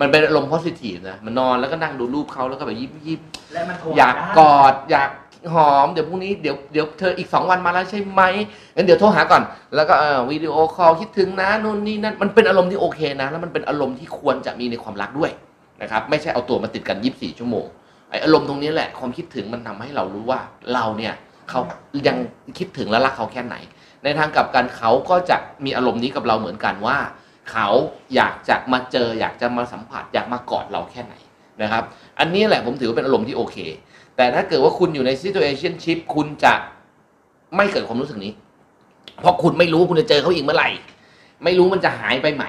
[0.00, 3.20] มันเป็นอารมณ์โพสิทีฟนะมันนอนแล้วก็นั่งดูรูปเขาแล้วก็แบบยิ้มยิ้ม
[3.52, 5.10] และมันโทรอยากกอดอยาก
[5.54, 8.22] หอมเดี๋ยวพรุ่งนี้เดี๋ยวเดี๋ยวเธออีกสองวันมาแล้วใช่ไหม
[8.76, 9.42] งั้นเดี๋ยวโทรหาก่อน
[9.74, 15.30] แล้วก็เออวิดีโอคอลคิดถึงนะนู่นนี่นั่นมันเป็นอารมณ์ที่โอเคนะ แล้วมันเป็นอารมณ์ที่ควรจะมีในความรักด้วย
[15.82, 17.66] นะครับไม่ใช่เอาตัวมาติดกัน 24 ชั่วโมง
[18.10, 20.40] ไออารมณ์ตรงนี้แหละความคิดถึงมันทำให้เรารู้ว่า
[20.74, 21.14] เราเนี่ย
[21.50, 21.60] เขา
[22.06, 22.16] ยัง
[22.58, 23.56] คิดถึงและรักเขาแค่ไหน
[24.04, 26.96] ในทางกลับกันเขาก็จะมีอารมณ์นี้กับเราเหมือนกันว่า
[27.50, 27.68] เขา
[28.14, 31.14] อยากจะมาเจอ อยากจะมาสัมผัส อยากมากอดเราแค่ไหน
[31.62, 31.82] นะครับ
[32.18, 33.56] อันนี้แหละผมถือว่าเป็นอารมณ์ที่โอเค
[34.16, 36.54] แต่ถ้าเกิดว่าคุณอยู่ใน situation ship คุณจะ
[37.56, 38.32] ไม่เกิดความรู้สึกนี้
[39.20, 40.70] เพราะคุณไม่รู้คุณจะเจอเขาอีกเมื่อไหร่
[41.44, 42.44] ไม่รู้มันจะหายไปไหม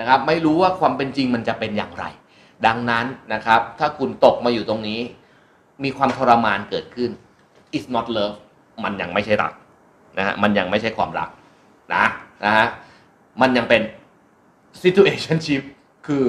[0.00, 2.04] นะครับ ไม่รู้ว่าความเป็นจริงมันจะเป็นอย่างไร
[2.66, 5.00] ดังนั้นนะครับ ถ้าคุณตกมาอยู่ตรงนี้
[5.84, 7.10] มีความทรมานเกิดขึ้น
[7.76, 8.36] it's not love
[8.84, 9.52] มันยังไม่ใช่รัก
[10.18, 11.28] นะฮะมันยังไม่ใช่ความรัก
[11.94, 12.04] นะ
[12.44, 12.66] นะฮะ
[13.40, 13.82] มันยังเป็น
[14.82, 15.62] situationship
[16.06, 16.24] คือ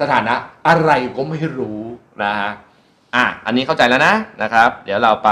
[0.00, 0.34] สถานะ
[0.68, 1.80] อะไรก็ไม่รู้
[2.24, 2.50] นะฮะ
[3.14, 5.30] อะอันนี้เข้าใจแล้วนะนะครับ เดี๋ยวเราไป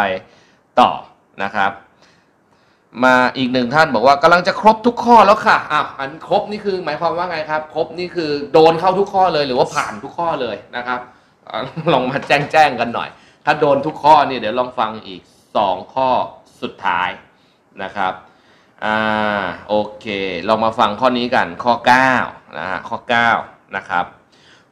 [0.80, 0.90] ต่อ
[1.42, 1.70] นะครับ
[3.04, 11.00] มาอีกหนึ่งท่านบอกว่ากำลังจะครบทุกข้อแล้วค่ะอ้าวอันครบนี่คือหมายความว่าไงครับ ครบนี่คือโดนเข้าทุกข้อเลยหรือว่าผ่านทุกข้อเลยนะครับ
[11.92, 13.08] ลองมาแจ้งแจ้งกันหน่อย
[13.44, 15.20] ถ้าโดนทุกข้อนี่เดี๋ยวลองฟังอีก
[15.56, 16.08] สองข้อ
[16.62, 17.10] สุดท้าย
[17.82, 18.12] นะครับ
[18.84, 18.96] อ่า
[19.68, 20.06] โอเค
[20.48, 21.74] ลองมาฟังข้อนี้กันข้อ
[22.16, 22.98] 9นะฮะข้อ
[23.36, 24.04] 9นะครับ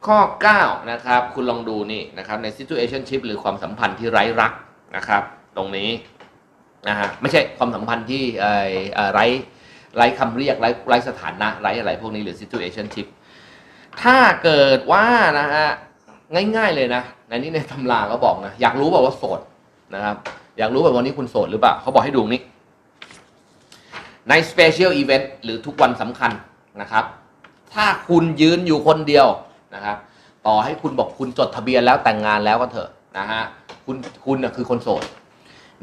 [0.07, 0.19] ข้อ
[0.55, 4.53] 9นะครับคุณลองดูนี่นะครับใน situationship หรือความสัมพันธ์ที่ไร้รัก
[4.95, 5.23] นะครับ
[5.57, 5.89] ตรงนี้
[6.87, 9.25] นะฮะไม่ใช่ความสัมพันธ์ที่เอ่อเอ่อไร้
[9.95, 13.07] ไร้คำเรียกไร้ไร้สถานะไร้อะไรพวกนี้หรือ situationship
[14.03, 15.05] ถ้าเกิดว่า
[15.39, 15.67] นะฮะ
[16.57, 19.39] ง่ายๆเลยนะในนี้ในตำราเขาบอกนะอยากรู้แบบว่าโสด
[19.95, 20.17] นะครับ
[20.57, 22.41] อยากรู้แบบวันนี้คุณโสดหรือเปล่าเขาบอกให้ดูนี้
[24.29, 26.31] ใน special event หรือทุกวันสำคัญ
[26.81, 27.05] นะครับ
[27.73, 29.27] ถ้าคุณยืนอยู่คนเดียว
[29.75, 29.97] นะครับ
[30.47, 33.41] ต่อให้คุณบอกคุณจดทะเบียนแล้วแต่งงานแล้วก็เถอะนะฮะ
[33.85, 35.03] คุณคุณน่ะคือคนโสด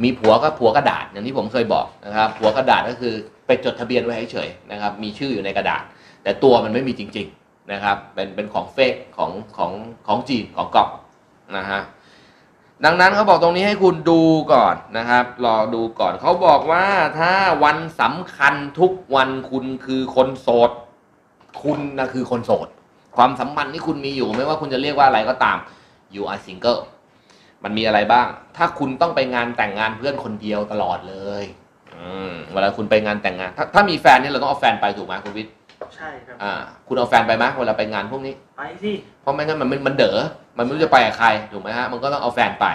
[0.03, 3.13] มีผัวก็ผัวกระดาษอย่างที่ผมเคยบอกนะครับ ผัวกระดาษก็คือ
[3.47, 5.83] ไปจดทะเบียนไว้เฉยๆนะครับ มีชื่ออยู่ในกระดาษ
[6.23, 9.73] แต่ตัวมันไม่มีจริง ๆนะครับ เป็นเป็นของเฟกของของ
[10.07, 10.89] ของจีนของก๊อป
[11.57, 11.81] นะฮะ
[12.85, 14.23] ดังนั้นเขาบอกตรงนี้ให้คุณดู
[14.53, 16.87] ก่อนนะครับ รอดูก่อนเขาบอกว่า
[17.19, 17.33] ถ้า
[17.65, 20.71] วันสำคัญทุกวันคุณคือคนโสด
[21.63, 22.69] คุณนะคือคนโสด
[23.17, 25.57] ความสัมพันธ์ที่คุณมีอยู่ไม่ว่าคุณจะเรียกว่าอะไรก็ตาม
[26.15, 26.81] you are single
[27.65, 28.27] มันมีอะไรบ้าง
[28.57, 31.45] ถ้าคุณต้องไปงานแต่งงานเพื่อนคนเดียวตลอดเลย
[31.95, 35.53] อืมเวลาคุณไปงานแต่งงาน ถ้าถ้ามีแฟนเนี่ยเราต้องเอาแฟนไปถูกไหมคุณวิทย์
[36.01, 36.53] ใช่ครับ อ่า
[36.87, 38.93] คุณเอาแฟนไปไหมเวลาไปงานพวกนี้ ไปสิ
[39.23, 40.19] เพราะไม่งั้นมันมันมันเด๋อ
[40.59, 42.67] มันไม่รู้จะไปกับใครถูกไหมฮะมันก็ต้องเอาแฟนไป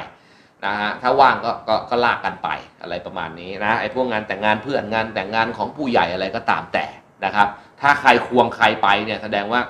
[0.66, 2.50] นะฮะถ้าว่างก็ก็ก็ลากกันไป
[2.82, 6.86] อะไรประมาณนี้นะไอ้พวกงานแต่งงานเพื่อนงานแต่งงานของผู้ใหญ่อะไรก็ตามแต่
[7.26, 7.48] นะครับ
[7.82, 9.62] ถ้าใครควงใครไปเนี่ยแสดงว่า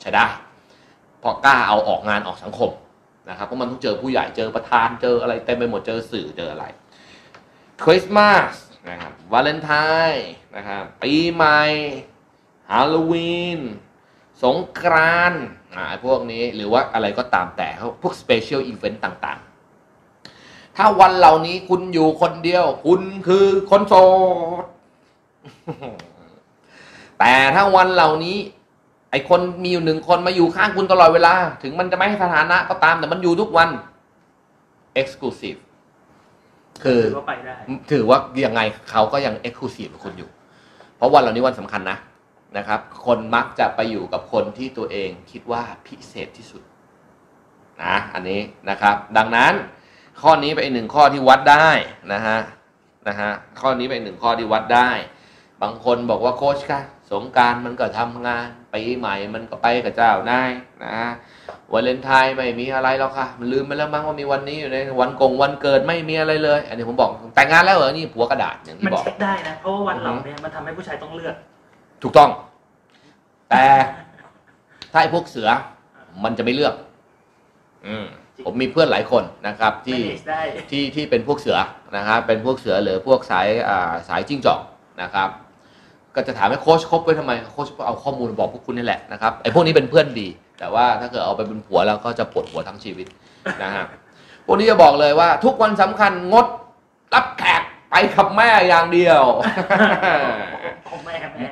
[0.00, 0.26] ใช้ได้
[1.20, 2.70] เพราะกล้าเอาออกงานออกสังคม
[3.28, 6.64] นะครับเพราะมันต้องเจอผู้ใหญ่เจอประธานเจออะไรเต็มไปหมดเจอสื่อเจออะไร
[7.84, 8.54] คริสต์มาส
[8.90, 9.72] นะครับวาเลนไท
[10.10, 11.60] น์นะครับปีใหม่
[12.72, 13.60] ฮาโลวีน
[14.42, 15.44] สงกรานต์
[15.76, 23.94] อ่าพวกนี้หรือว่าอะไรก็ตามแต่เขาพวก special event ต่างๆ ถ้าวันเหล่านี้คุณอยู่คนเดียว คุณคือคนโส
[24.62, 24.64] ด
[27.18, 28.36] แต่ถ้าวันเหล่านี้
[29.10, 33.68] ไอคนมีอยู่หนึ่งคนมาอยู่ข้างคุณตลอดเวลา ถึงมันจะไม่ให้สถานะก็ตามแต่มันอยู่ทุกวัน
[35.00, 35.58] exclusive
[36.84, 37.56] คือถือว่าไปได้
[37.90, 38.60] ถือว่ายังไง
[38.90, 40.30] เขาก็ยังเอ็กซ์คลูซีฟกับคุณอยู่
[40.96, 41.98] เพราะวันเหล่านี้วันสำคัญนะ
[42.56, 46.62] นะครับ คนมักจะไปอยู่กับคนที่ตัวเองคิดว่าพิเศษที่สุด
[47.82, 48.40] นะอันนี้
[48.70, 49.52] นะครับ ดังนั้น
[50.20, 51.68] ข้อนี้เป็นอีกหนึ่งข้อที่วัดได้
[52.12, 52.38] นะฮะ
[53.08, 53.30] นะฮะ
[53.60, 54.90] ข้อนี้เป็นอีกหนึ่งข้อที่วัดได้
[55.62, 60.50] บางคนบอกว่าโค้ชค่ะสงกรารมันก็ทำงานปีใหม่มันก็ไปกับเจ้านาย
[60.84, 60.98] นะ
[61.72, 71.34] วาเลนไทน์ไม่มีอะไรแล้วค่ะ มันลืมไปแล้วมั้งว่ามีวันนี้อยู่ในวันกงวันเกิดไม่มีอะไรเลย อันนี้ผมบอกแต่งงานแล้วเหรอนี่ผัวกระดาษอย่างมัที่นบอกเช็คได้นะเพราะว่าวันอือฮึเหล่าเนี้มันทำให้ผู้ชายต้องเลือก
[72.02, 72.30] ถูกต้อง
[73.50, 73.64] แต่
[74.92, 75.48] ถ้าไอ้พวกเสือ
[76.24, 76.74] มันจะไม่เลือก
[77.86, 78.06] อืม
[78.44, 80.40] ผมมีเพื่อนหลายคนนะครับ ที่ manage ได้
[80.70, 81.58] ที่ที่เป็นพวกเสือ
[81.96, 84.60] นะครับ เป็นพวกเสือหรือพวกสายอ่าสายจิ้งจอก
[85.02, 85.28] นะครับ
[86.14, 90.28] ก็จะถามให้โค้ชคบไว้ทำไมโค้ชเอาข้อมูลมาบอกพวกคุณนี่แหละนะครับไอ้พวกนี้เป็นเพื่อนดี
[90.58, 93.06] แต่ว่าถ้าเกิดเอาไปเป็นผัวแล้วก็จะปวดหัวทั้งชีวิต
[93.62, 93.84] นะฮะ
[94.46, 96.46] พวกนี้จะบอกเลยว่า ทุกวันสำคัญงด
[97.14, 99.22] รับแขกไปกับแม่อย่างเดียว
[100.88, 101.48] ของแม่แม่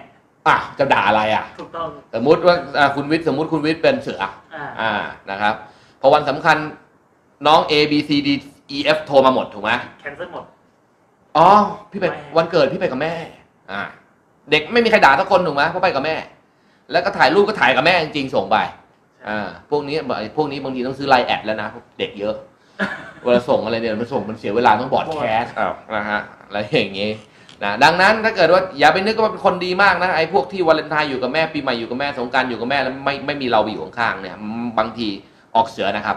[0.48, 4.22] อะจะด่าอะไรอะ ถูกต้อง สมมติว่าอ่าคุณวิทย์สมมติคุณวิทย์เป็นเสือ
[4.54, 4.92] อ่า อ่า
[5.30, 5.54] นะครับ
[6.00, 6.56] พอวันสำคัญ
[7.46, 8.28] น้อง A B C D
[8.76, 9.70] E F โทรมาหมดถูกไหม
[10.00, 10.44] cancel หมด
[11.36, 11.48] อ๋อ
[11.90, 13.14] พี่ไปแม่ วันเกิดพี่ไปกับแม่
[13.70, 13.82] อ่า
[14.50, 16.16] เด็กไม่มีใครด่าสักคนถูกไหมเพราะไปกับแม่
[16.92, 18.56] แล้วก็ถ่ายรูปก็ถ่ายกับแม่จริงๆส่งไป
[19.28, 21.68] อ่าพวกนี้ไอ้พวกนี้บางทีต้องซื้อไลน์แอดแล้วนะ
[21.98, 22.34] เด็กเยอะ
[23.22, 27.10] เวลาส่งอะไรเนี่ยมันส่งมันเสียเวลาต้อง broadcast เอานะฮะอะไรอย่างงี้
[27.64, 34.36] นะดังนั้นถ้าเกิดว่าอย่าไปนึกว่าเป็นคนดีมากนะไอ้พวกที่วาเลนไทน์อยู่กับแม่ปีใหม่อยู่กับแม่สงกรารอยู่กับแม่แล้วไม่ไม่มีเราไปอยู่ข้างๆเนี่ย
[34.78, 35.08] บางที
[35.54, 36.16] ออกเสือนะครับ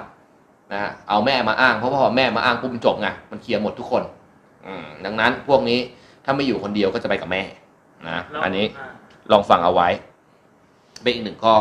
[0.74, 4.04] นะเอาแม่มาอ้างเพราะว่าพอแม่มาอ้างปุ๊บมันจบไงมันเคลียร์หมดทุกคน
[4.66, 5.80] อืมดังนั้นพวกนี้
[6.26, 7.44] ถ้าไม่อยู่คนเดียวก็จะไปกับแม่
[8.10, 8.88] นะแล้วอันนี้า
[9.32, 9.88] ลองฟังเอาไว้
[11.04, 11.56] เป็นอีกหนึ่งข้อ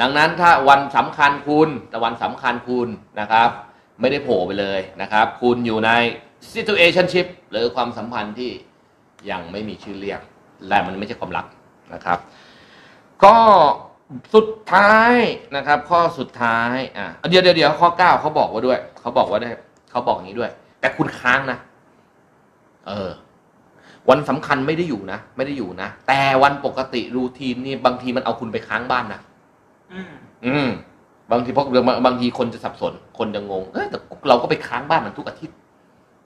[0.00, 2.88] ดังนั้นถ้าวันสำคัญคุณแต่วันสำคัญคุณ
[3.20, 3.50] นะครับ
[4.00, 5.90] ไม่ได้โผล่ไปเลยนะครับ คุณอยู่ใน
[6.54, 8.50] situationship หรือความสัมพันธ์ที่
[9.30, 10.20] ยังไม่มีชื่อเรียก
[10.68, 11.46] และมันไม่ใช่ความรัก
[11.94, 12.18] นะครับ
[13.24, 13.36] ก็
[14.34, 15.14] สุดท้าย
[15.56, 19.50] นะครับ ข้อสุดท้ายอะเดี๋ยวเดี๋ยวเดี๋ยวข้อเก้าเขาบอกว่าด้วยเขาบอกว่าได้
[19.90, 20.50] เขาบอกอย่างนี้ด้วย
[20.80, 21.58] แต่คุณค้างนะ
[22.88, 23.10] เออ
[24.08, 29.20] วันสำคัญไม่ได้อยู่นะไม่ได้อยู่นะแต่วันปกติรูทีนนี่บางทีมันเอาคุณไปค้างบ้านนะ
[29.92, 30.12] อืม
[30.46, 30.68] อืม
[31.30, 33.98] บางทีเพราะบางบางทีคนจะสับสน คนจะงงเอ้ยแต่
[34.28, 35.56] เราก็ไปค้างบ้านมันทุกอาทิตย์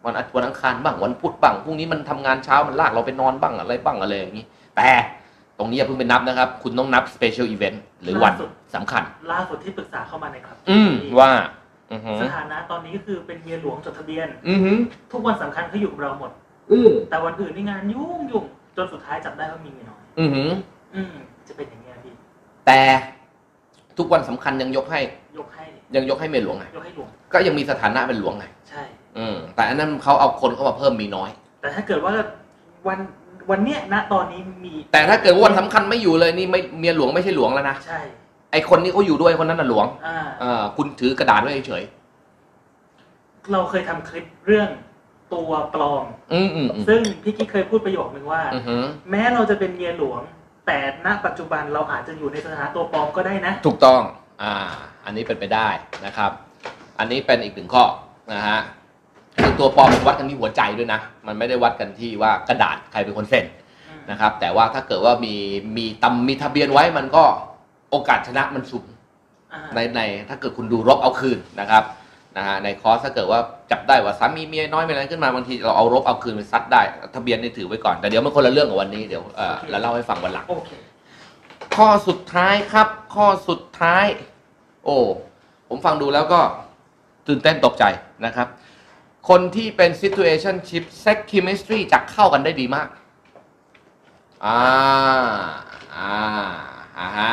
[0.04, 4.44] วันอาทิตย์วันอังคารบ้างวันพุธบ้างพรุ่งนี้มันทำงานเช้ามันลากเราไปนอนบ้างอะไรบ้างอะไรอย่างนี้
[4.76, 4.88] แต่
[5.58, 8.32] ตรงนี้อย่าเพิ่งไปนับนะครับ คุณต้องนับ special event หรือวัน
[8.74, 10.90] สำคัญ ล่าสุดที่ปรึกษาเข้ามาในครับ อืม
[11.20, 11.30] ว่า
[11.92, 14.76] อือหือสถานะตอนนี้ก็คือเป็นเมียหลวงจดทะเบียน อือหือ
[15.12, 16.30] ทุกวันสำคัญเขาอยู่กับเราหมด
[16.72, 18.44] อืมแต่วันอื่นนี่งานยุ่งยุ่ง
[18.76, 20.50] จนสุดท้ายจับได้ว่ามีเมียน้อย อือหือ
[20.94, 21.14] อืม
[21.48, 22.12] จะเป็นอย่างเงี้ยพี่
[22.66, 22.80] แต่
[23.98, 25.00] ทุกวันสำคัญยังยกให้
[25.38, 25.64] ยกให้
[25.96, 28.82] ยังยกให้เมียหลวงไงยกให้หลวง ก็ยังมีสถานะเป็นหลวงไง ใช่
[29.18, 32.14] อืมแต่อันนั้นเขาเอาคนเข้ามาเพิ่มมีน้อย แต่ถ้าเกิดว่า
[32.88, 32.98] วัน
[33.50, 38.00] วันเนี้ยณตอนนี้มีแต่ถ้าเกิดว่าวันสำคัญไม่อยู่เลยนี่ไม่เมียหลวงไม่ใช่หลวงแล้วนะใช่
[38.52, 41.84] ไอคนนี้เขาอยู่ด้วยคนนั้นน่ะหลวงอ่า เออคุณถือกระดาษไว้เฉย
[43.52, 44.68] เราเคยทำคลิปเรื่อง
[45.34, 50.20] ตัวปลอม ๆอืมอืมอืมซึ่งพี่กิ๊กเคยพูดประโยคนึงว่า อือหือแม้เราจะเป็นเมียหลวง
[50.66, 54.00] แต่ณปัจจุบันเราอาจจะอยู่ในสถานะตัวปลอมก็ได้นะ ถูกต้อง
[54.42, 54.54] อ่า
[55.04, 55.68] อันนี้เป็นไปได้
[56.06, 56.32] นะครับ
[56.98, 57.84] อันนี้เป็นอีกหนึ่งข้อ
[58.32, 58.58] นะฮะ
[59.40, 63.44] คือตัวปลอมมันวัดกันที่หัวใจด้วยนะ มันไม่ได้วัดกันที่ว่ากระดาษใครเป็นคนเซ็น
[64.10, 65.34] นะครับ แต่ว่าถ้าเกิดว่ามี
[65.76, 67.24] มีตำมีทะเบียนไว้มันก็
[67.90, 68.86] โอกาสชนะมันสูง
[69.52, 71.84] อ่าในในถ้าเกิดคุณดูรบเอาคืนนะครับ
[72.36, 76.82] นะฮะในคอร์สถ้าเกิดว่าจับได้ว่าสามีเมียน้อยมีอะไรขึ้นมาบางทีเราเอารบเอาคืนไปซัดได้
[77.14, 80.70] ทะเบียนนี่ถือไว้ก่อนแต่เดี๋ยวมันคนละเรื่องกับวันนี้เดี๋ยวเออแล้วเล่าให้ฟังวันหลังโอเค
[81.76, 84.06] ข้อสุดท้ายครับ ข้อสุดท้าย
[84.84, 84.96] โอ้
[85.68, 86.40] ผมฟังดูแล้วก็
[87.28, 87.84] ตื่นเต้นตกใจ
[88.24, 88.46] นะครับ
[89.28, 92.88] คนที่เป็น situationship sex chemistry จะเข้ากันได้ดีมาก
[94.44, 94.58] อ่า
[95.96, 96.12] อ่า
[96.98, 97.32] อ่าฮะ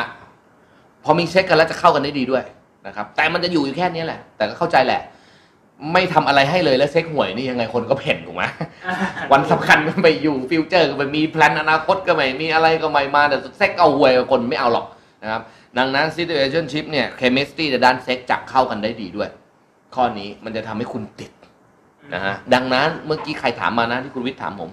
[1.04, 2.44] พอมีเซ็กกันแล้วจะเข้ากันได้ดีด้วย
[2.86, 5.02] นะครับ แต่มันจะอยู่อยู่แค่นี้แหละ แต่ก็เข้าใจแหละ
[5.92, 8.42] ไม่ทำอะไรให้เลยแล้วเซ็กห่วยนี่ยังไงคนก็เผ่นถูกไหม
[8.86, 8.94] อ่า
[9.32, 14.86] วันสำคัญก็ไปอยู่ future ก็ไปมี plan อนาคตก็ไม่มีอะไรก็ไม่มาแต่เซ็กเอาหวยคนไม่เอาหรอก
[15.22, 15.42] นะครับ
[15.78, 19.28] ดังนั้น situationship เนี่ย chemistry ในด้านเซ็กจะเข้ากันได้ดีด้วย
[19.94, 21.30] ข้อนี้มันจะทำให้คุณติด
[22.14, 24.70] นะฮะดังนั้นเมื่อกี้ใครถามมานะที่คุณวิทย์ถามผม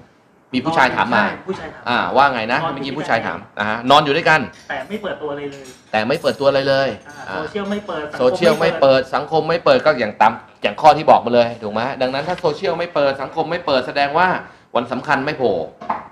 [0.54, 14.28] มีผู้ชายถามมา ใช่ผู้ชายถามอ่าว่าไงนะนอนอยู่เมื่อกี้ด้วยผู้ชายกันถามนะฮะนอนอยู่ด้วยกัน แต่ไม่เปิดตัวเลยเลยแต่ไม่เปิดตัวอะไรเลยอ่าอ่าโซเชียลไม่เปิดสังคโซเชียลไม่เปิดสังคมไม่เปิดก็อย่างตามอย่างข้อที่บอกมาเลยถูกไหมดังนั้นถ้าโซเชียลไม่เปิดสังคมไม่เปิดแสดงว่า
[14.76, 15.56] วันสำคัญไม่โผล่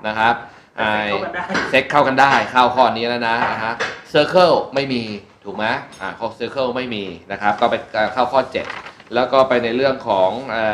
[0.08, 0.36] นะครับ
[0.76, 3.74] แต่ไอ้เข้ากันได้เซ็กเข้ากันได้เข้าข้อนี้แล้วนะนะฮะ
[4.10, 5.04] circle ไม่มี
[5.46, 5.66] ถูกไหม
[6.02, 7.76] อ่าข้อ circle ไม่มีนะครับก็ไป
[8.14, 10.66] เข้าข้อ 7 แล้วก็ไปในเรื่องของไอ้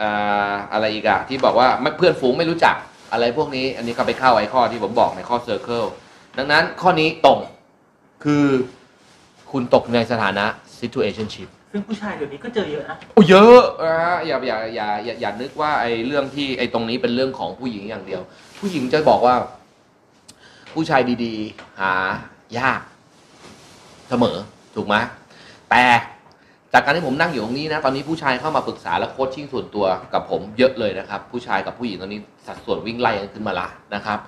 [0.00, 2.76] อ่าอะไรอีกอะที่บอกว่าไม่เพื่อนฝูงไม่รู้จัก
[3.12, 5.86] อะไรพวกนี้ อันนี้ก็ไปเข้าไอ้ข้อที่ผมบอกในข้อ Circle
[6.38, 7.38] ดังนั้นข้อนี้ตรง
[8.24, 8.44] คือ
[9.52, 10.46] คุณตกในสถานะ
[10.80, 13.94] situationship ซึ่งผู้ชายเดี๋ยวนี้ก็เจอเยอะนะโอ้เยอะอ่า
[14.26, 18.22] อย่าอย่าอย่าอย่าอย่านึกว่าไอ้เรื่องที่ไอ้ตรงนี้เป็นเรื่องของผู้หญิงอย่างเดียว
[18.58, 19.34] ผู้หญิงจะบอกว่า
[20.74, 21.92] ผู้ชายดีๆ หา
[22.58, 22.80] ยาก
[24.08, 24.36] เสมอ
[24.76, 24.96] ถูกไหม
[25.70, 25.84] แต่
[26.72, 34.18] จากการที่ผมนั่งอยู่ตรงนี้นะ ตอนนี้ผู้ชายเข้ามาปรึกษาและโค้ชชิ่งส่วนตัวกับผมเยอะเลยนะครับ ผู้ชายกับผู้หญิงตอนนี้สัดส่วนวิ่งไล่กันขึ้นมาละนะครับ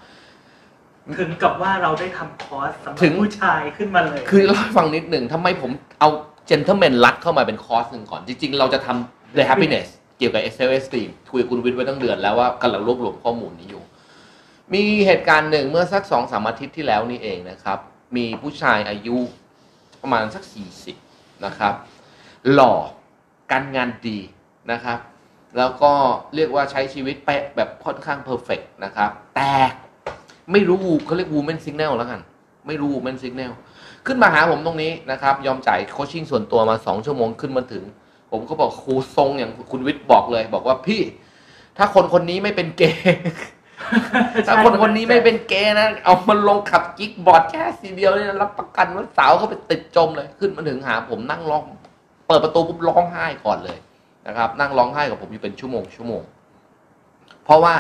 [1.18, 5.70] ถึงกับว่าเราได้ทำคอร์สสำหรัถึบง ผู้ชายขึ้นมาเลย คือเล่าให้ฟังนิดหนึ่งทำไมผม
[6.00, 6.08] เอา
[6.46, 9.88] เจนเท l แมนรัดเข้ามาเป็นคอร์สหนึ่งก่อน จริง ๆ เราจะทำ The Happiness
[10.18, 13.82] เกี่ยวกับ Excel Esteem คุยกับคุณวิทย์ไว้ตั้งเดือนแล้วว่ากำลังรวบรวมข้อมูลนี้อยู่
[14.74, 17.78] มีเหตุการณ์หนึ่งเมื่อสักสองสามอาทิตย์ที่แล้วนี่เองนะครับ
[18.16, 19.16] มีผู้ชายอายุ
[20.02, 20.42] ประมาณสัก
[20.92, 21.74] 40 นะครับ
[22.52, 22.74] หล่อ
[23.52, 24.18] การงานดี
[24.72, 24.98] นะครับ
[25.58, 25.92] แล้วก็
[26.34, 29.52] เรียกว่าใช้ชีวิตไปแบบค่อนข้าง perfect นะครับ แต่
[30.52, 30.76] ไม่รู้
[31.06, 32.20] เขาเรียก woman signal แล้วกัน
[32.66, 33.52] ไม่รู้ woman signal
[34.06, 37.84] ขึ้นมาหาผมตรงนี้นะครับ ยอมจ่าย coaching ส่วนตัวมาสองชั่วโมงขึ้นมาถึง
[38.30, 41.00] ผมก็บอกครูทรงอย่างคุณวิทย์บอกเลย บอกว่าพี่
[41.78, 43.04] ถ้าคนคนนี้ไม่เป็นเกย์
[44.46, 51.64] ถ้าคนคนนี้ไม่เป็นเกย์นะ เอามันลงคลับกิ๊กบอร์ดแค่สีเดียวเนี่ยรับประกันว่าสาวเขาไปติดจมเลย ขึ้นมาถึงหาผมนั่งร้อง
[52.34, 53.78] ปิดประตูปุ๊บร้องไห้ก่อนเลย
[54.26, 56.22] นะครับ นั่งร้องไห้กับผมอยู่เป็นชั่วโมงชั่วโมง
[57.44, 57.74] เพราะว่า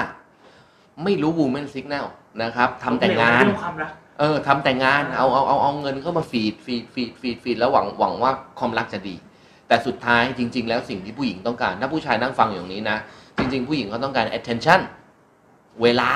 [1.04, 2.06] ไม่รู้ woman signal
[2.42, 9.14] นะครับทำแต่งานเรื่องความรักเออทำแต่งานเอาเอาเอาเอาเงินเข้ามา feed feed feed feed feed แล้วหวังหวังว่าความรักจะดี
[9.68, 12.96] แต่สุดท้ายจริง ๆ แล้วสิ่งที่ผู้หญิงต้องการ ถ้าผู้ชายนั่งฟังอย่างนี้นะ
[13.38, 14.80] จริง ๆ ผู้หญิงเขาต้องการ attention
[15.82, 16.12] เวลา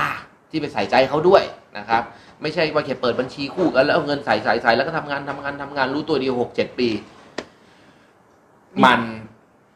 [0.51, 1.43] ที่ไปใส่ใจเขาด้วย
[1.79, 2.03] นะครับ
[2.43, 6.89] ไม่ใช่ว่าแค่เปิดบัญชีคู่กันแล้วเอาเงินใส่ใส่ใส่แล้วก็ทำงานทำงานทำงานรู้ตัวเดียวหกเจ็ดปี
[8.85, 9.01] มัน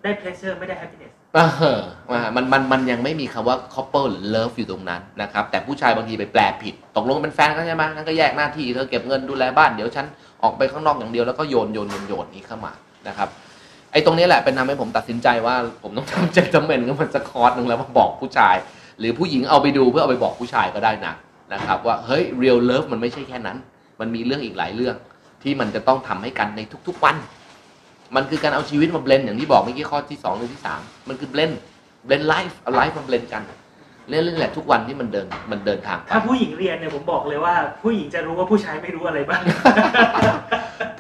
[0.02, 1.38] ได้ pleasure ไม่ได้ happiness เอ
[1.78, 1.80] อ
[2.36, 10.06] มันมันมันยังไม่มีคำว่า couple หรือ love อยู่ตรงนั้นนะครับ แต่ผู้ชายบางทีไปแปลผิด ตกลงเป็นแฟนกันใช่ไหมนั่นก็แยกหน้าที่เธอเก็บเงินดูแลบ้านเดี๋ยวฉัน
[10.42, 12.72] ออกไปข้างนอกอย่างเดียวแล้วก็โยนโยนโยนโยนนี้เข้ามา
[13.08, 13.28] นะครับ
[13.92, 18.56] ไอ้ตรงนี้แหละเป็นทำให้ผมตัดสินใจว่าผมต้องทำเจตเมนต์ก็มันจะคอร์สหนึ่งแล้วมาบอกผู้ชาย
[18.98, 21.14] หรือผู้หญิงเอาไปดูเพื่อเอาไปบอกผู้ชายก็ได้นะ
[21.52, 23.58] นะครับ ว่าเฮ้ย real love มันไม่ใช่แค่นั้น
[24.00, 24.96] มันมีเรื่องอีกหลายเรื่อง
[25.42, 27.16] ที่มันจะต้องทำให้กันในทุก ๆ วัน
[28.16, 31.50] มันคือการเอาชีวิตมา blend อย่างที่บอกเมื่อกี้ข้อที่สองหรือที่สามมันคือ blend
[32.06, 33.42] blend life เอา life มา blend กัน
[34.08, 39.42] เรื่องนี้แหละทุกวันที่มันเดินมันเดินทางไปถ้าผู้หญิงเรียนเนี่ยผมบอกเลยว่า ผู้หญิงจะรู้ว่าผู้ชายไม่รู้อะไรบ้าง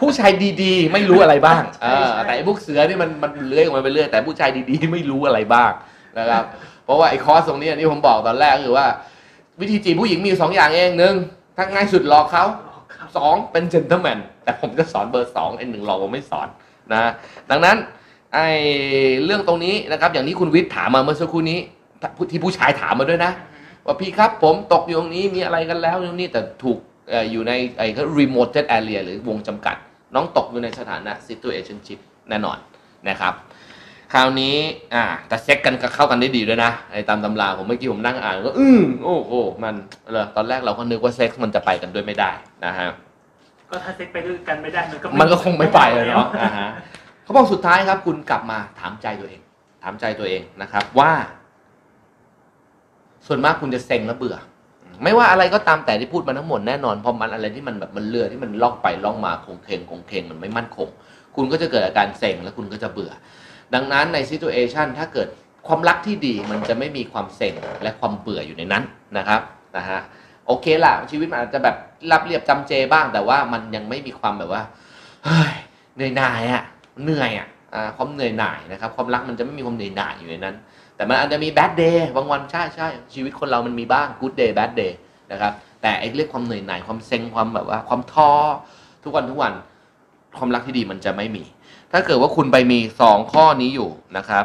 [0.00, 0.30] ผู้ชาย
[0.62, 5.72] ดีๆ ไม่รู้อะไรบ้างใช่เออใช่แต่ไอ้พวกเสือนี่มันมันเลื้อยออกมาไปเรื่อยแต่ผู้ชายดีๆไม่รู้อะไรบ้าง
[6.18, 6.44] นะครับ
[6.84, 8.86] เพราะว่าไอ้คอร์สตรงนี้อันนี้ผมบอกตอนแรกคือว่า
[9.60, 11.14] วิธีจีบผู้หญิงมีอยู่สองอย่างเองหนึ่ง
[11.56, 12.44] ถ้าง่ายสุดหลอกเขา
[12.94, 16.48] ครับสองเป็นเจนเท l แมนแต่ผมจะสอนเบอร์สองไอ้หนึ่งหลอกผมไม่สอน
[16.92, 17.12] นะ
[17.50, 17.76] ดังนั้น
[18.34, 18.48] ไอ้
[19.24, 21.58] เรื่องตรงนี้นะครับ อย่างที่คุณวิทย์ถามมาเมื่อสักครู่นี้
[22.30, 23.32] ที่ผู้ชายถามมาด้วยนะ
[23.86, 26.78] ว่าพี่ครับผมตกอยู่ตรงนี้มีอะไรกันแล้วตรงนี้แต่ถูก
[27.30, 29.76] อยู่ในไอ้ก็ remote area หรือวงจำกัด
[30.14, 32.58] น้องตกอยู่ในสถานะ situationship แน่นอน
[33.08, 33.34] นะครับ
[34.12, 34.56] คราวนี้
[34.94, 39.74] อ่าแต่เซ็กกันก็เข้ากันได้ดีด้วยนะไอ้ตามตำราผมเมื่อกี้ผมนั่งอ่านก็อืมโอ้โหมัน
[40.10, 42.30] เหรอตอนแรกเราก็นึกว่าเซ็กมันจะไปกันด้วยไม่ได้
[42.64, 42.88] นะฮะ
[43.72, 46.68] ก็ถ้าเซ็กไปด้วยกันไม่ได้มันก็มันก็คงไม่ไปเลยเนาะอ่าฮะ
[47.22, 49.40] เขาบอกสุดท้ายครับ คุณกลับมาถามใจตัวเอง
[49.82, 51.12] ถามใจตัวเองนะครับ ว่า
[53.26, 54.36] ส่วนมากคุณจะเซ็งแล้วเบื่อ
[55.02, 60.88] ไม่ว่าอะไรก็ตามแต่ที่พูดมาทั้งหมดแน่นอนพอมันอะไรที่มันแบบมันเรือที่มันล่องไปล่องมาคงเคงคงเคงมันไม่มั่นคง
[61.36, 63.12] คุณก็จะเกิดอาการเซ็งแล้วคุณก็จะเบื่อ
[63.74, 65.28] ดังนั้นในซิ t u เอชันถ้าเกิด
[65.66, 68.82] ความรักที่ดีมันจะไม่มีความเซ็งและความเบื่ออยู่ในนั้น
[69.18, 69.40] นะครับ
[69.76, 70.00] นะฮะ
[70.46, 71.76] โอเคล่ะ ชีวิตมันอาจจะแบบ
[72.12, 74.62] รับเรียบจำเจบ้าง แต่ว่ามันยังไม่มีความแบบว่า
[75.24, 75.54] เฮ้ย
[75.94, 76.64] เหนื่อยหน่ายอะ
[77.02, 77.48] เหนื่อยอะ
[77.96, 80.54] ความเหนื่อยหน่ายนะครับ ความรักมันจะไม่มีความเหนื่อยหน่ายอยู่ในนั้น
[80.96, 84.96] แต่มันอาจจะมีแบดเดย์บางวันใช่ใช่ชีวิตคนเรามันมีบ้างกู๊ดเดย์แบดเดย์
[85.32, 88.30] นะครับแต่ไอ้เรื่องความเหนื่อยหน่ายความเซ็งความแบบว่า ความท้อ
[89.04, 89.52] ทุกวันทุกวัน
[90.38, 91.44] ความรักที่ดีมันจะไม่มี
[91.92, 94.44] ถ้าเกิดว่าคุณไปมีสองข้อนี้อยู่นะครับ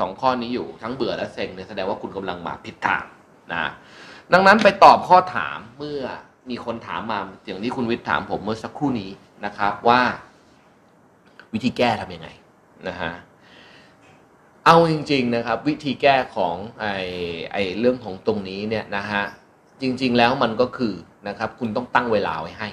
[0.00, 3.04] สองข้อนี้อยู่ทั้งเบื่อและเซ็งเนี่ยแสดงว่าคุณกำลังมาผิดทาง
[3.52, 3.70] นะ
[4.32, 6.02] ดังนั้นไปตอบข้อถามเมื่อ
[6.50, 9.10] มีคนถามมาอย่างที่คุณวิทย์ถามผมเมื่อสักครู่นี้
[9.44, 10.00] นะครับว่า
[11.52, 12.28] วิธีแก้ทำยังไง
[12.88, 13.12] นะฮะ
[14.66, 16.94] เอาจริง ๆนะครับ วิธีแก้ของไอ้
[17.52, 19.22] ไอ้เรื่องของตรงนี้เนี่ยนะฮะ
[19.82, 20.94] จริง ๆ แล้วมันก็คือ
[21.28, 22.68] นะครับ คุณต้องตั้งเวลาไว้ให้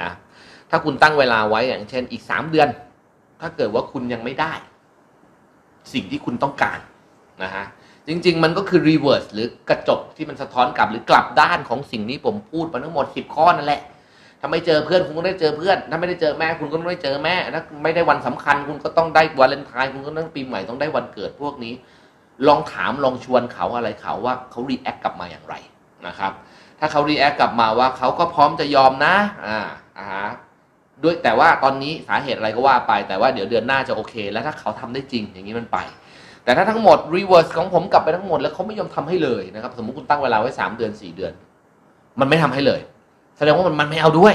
[0.00, 0.10] นะ
[0.70, 2.68] ถ้าคุณตั้งเวลาไว้อย่างเช่น อีกสามเดือน
[3.40, 4.52] ถ้าเกิดว่าคุณยังไม่ได้
[5.92, 6.78] สิ่งที่คุณต้องการ
[7.42, 7.64] นะฮะ
[8.08, 13.82] จริง ๆ มันก็คือ reverse หรือกระจกที่มันสะท้อนกลับหรือกลับด้านของสิ่งที่ผมพูดมาทั้งหมด 10 ข้อนั่นแหละ
[14.40, 21.74] ถ้าไม่เจอเพื่อนคุณก็ได้เจอเพื่อนถ้าไม่ได้เจอแม่คุณก็ต้องได้เจอแม่ถ้าไม่ได้วันสำคัญ คุณก็ต้องได้วาเลนไทน์คุณก็ต้องปีใหม่ต้องได้วันเกิดพวกนี้
[22.46, 25.54] ลองถามลองชวนเขาอะไรเขาว่าเขา react กลับมาอย่างไร
[26.06, 26.32] นะครับ
[26.78, 29.14] ถ้าเขา react กลับมาว่าเขาก็พร้อมจะยอมนะ
[29.46, 29.58] อ่า
[29.98, 30.08] อ่า
[31.02, 35.78] ด้วยแต่ว่าตอนนี้สาเหตุอะไรก็ว่าไปแต่ว่าเดี๋ยวเดือนหน้าจะโอเค แล้วถ้าเขาทำได้จริงอย่างนี้มันไป
[36.44, 41.32] แต่ถ้าทั้งหมด reverse ของผมกลับไปทั้งหมดแล้วเขาไม่ยอมทำให้เลยนะครับ สมมุติคุณตั้งเวลาไว้สามเดือนสี่เดือน
[42.20, 42.80] มันไม่ทำให้เลย
[43.38, 44.34] แสดงว่ามันมันไม่เอาด้วย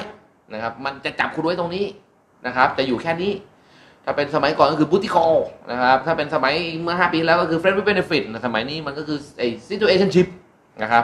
[0.54, 1.86] นะครับ มันจะจับคุณไว้ตรงนี้
[2.46, 3.32] นะครับ จะอยู่แค่นี้
[4.06, 5.34] ถ้าเป็นสมัยก่อนก็คือบูติคอล
[5.72, 10.28] นะครับ ถ้าเป็นสมัยเมื่อ 5 ปีแล้วก็คือ friend with benefit นสมัยนี้มันก็คือไอ้ situationship
[10.84, 11.04] นะครับ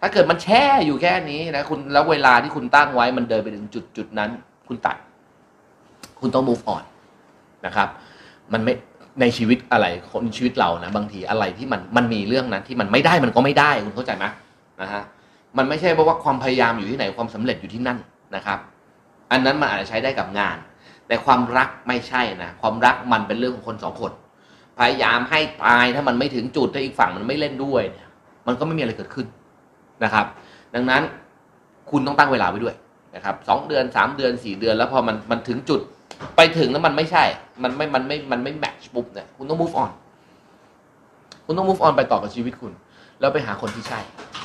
[0.00, 4.30] ถ้าเกิดมันแช่อยู่แค่นี้นะคุณแล้วเวลาที่คุณตั้งไว้มันเดินไปถึงจุดจุดนั้น
[4.68, 4.96] คุณตัด
[6.20, 6.84] คุณต้อง move on
[7.66, 7.88] นะครับ
[8.52, 8.74] มันไม่
[9.20, 14.24] ในชีวิตอะไรคนชีวิตเรานะบางทีอะไรที่มันมันมีเรื่องนั้นที่มันไม่ได้มันก็ไม่ได้คุณเข้าใจไหม
[14.82, 15.02] นะฮะ
[15.58, 17.98] มันไม่ใช่เพราะว่าความพยายามอยู่ที่ไหนความสำเร็จอยู่ที่นั่น
[18.36, 18.58] นะครับ
[19.30, 20.56] อันนั้นมันอาจจะใช้ได้กับงาน
[21.06, 24.12] แต่ความรักไม่ใช่นะความรักมันเป็นเรื่องของคนสองคน
[24.78, 28.08] พยายามให้ตายถ้ามันไม่ถึงจุดถ้าอีกฝั่งมันไม่เล่นด้วยเนี่ย
[28.46, 29.26] มันก็ไม่มีอะไรเกิดขึ้น
[30.04, 30.26] นะครับ
[30.74, 31.02] ดังนั้น
[31.90, 32.74] คุณต้องตั้งเวลาไว้ด้วย
[33.14, 35.80] นะครับสองเดือนสามเดือนสี่เดือน แล้วพอมันมันถึงจุด
[36.36, 37.24] ไปถึงแล้วมันไม่ใช่
[37.62, 39.90] มันไม่ มันไม่ มันไม่แมทช์ปุ๊บเนี่ย คุณต้อง move on
[41.44, 42.72] คุณต้อง move on ไปต่อกับชีวิตคุณ
[43.20, 44.00] แล้วไปหาคนที่ใช่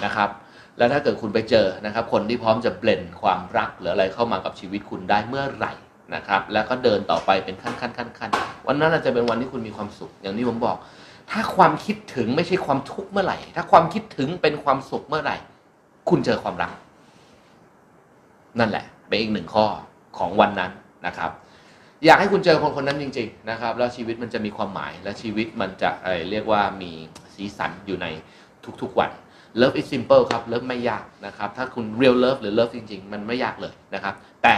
[0.05, 0.29] นะครับ
[0.77, 5.73] แล้วถ้าเกิดคุณไปเจอนะครับ คนที่พร้อมจะเบลนความรักหรืออะไรเข้ามากับชีวิตคุณได้เมื่อไหร่
[6.15, 8.31] นะครับ แล้วก็เดินต่อไปเป็นขั้นขั้นขั้นขั้น
[8.67, 10.77] วันนั้นอาจจะเป็นวันที่คุณมีความสุข อย่างที่ผมบอก
[11.31, 15.37] ถ้าความคิดถึงไม่ใช่ความทุกข์เมื่อไหร่ ถ้าความคิดถึงเป็นความสุขเมื่อไหร่
[16.09, 16.71] คุณเจอความรัก
[18.59, 19.65] นั่นแหละ เป็นอีกหนึ่งข้อ
[20.17, 20.71] ของวันนั้น
[21.05, 21.31] นะครับ
[22.05, 26.91] อยากให้คุณเจอคนคนนั้นจริง ๆ นะครับ แล้วชีวิตมันจะมีความหมาย และชีวิตมันจะเอ่อเรียกว่ามี
[27.35, 28.07] สีสันอยู่ใน
[28.81, 29.11] ทุกๆวัน
[29.61, 34.55] Love is simple ครับ Love ไม่ยากนะครับ ถ้าคุณ real love หรือ love จริง ๆ มันไม่ยากเลยนะครับ แต่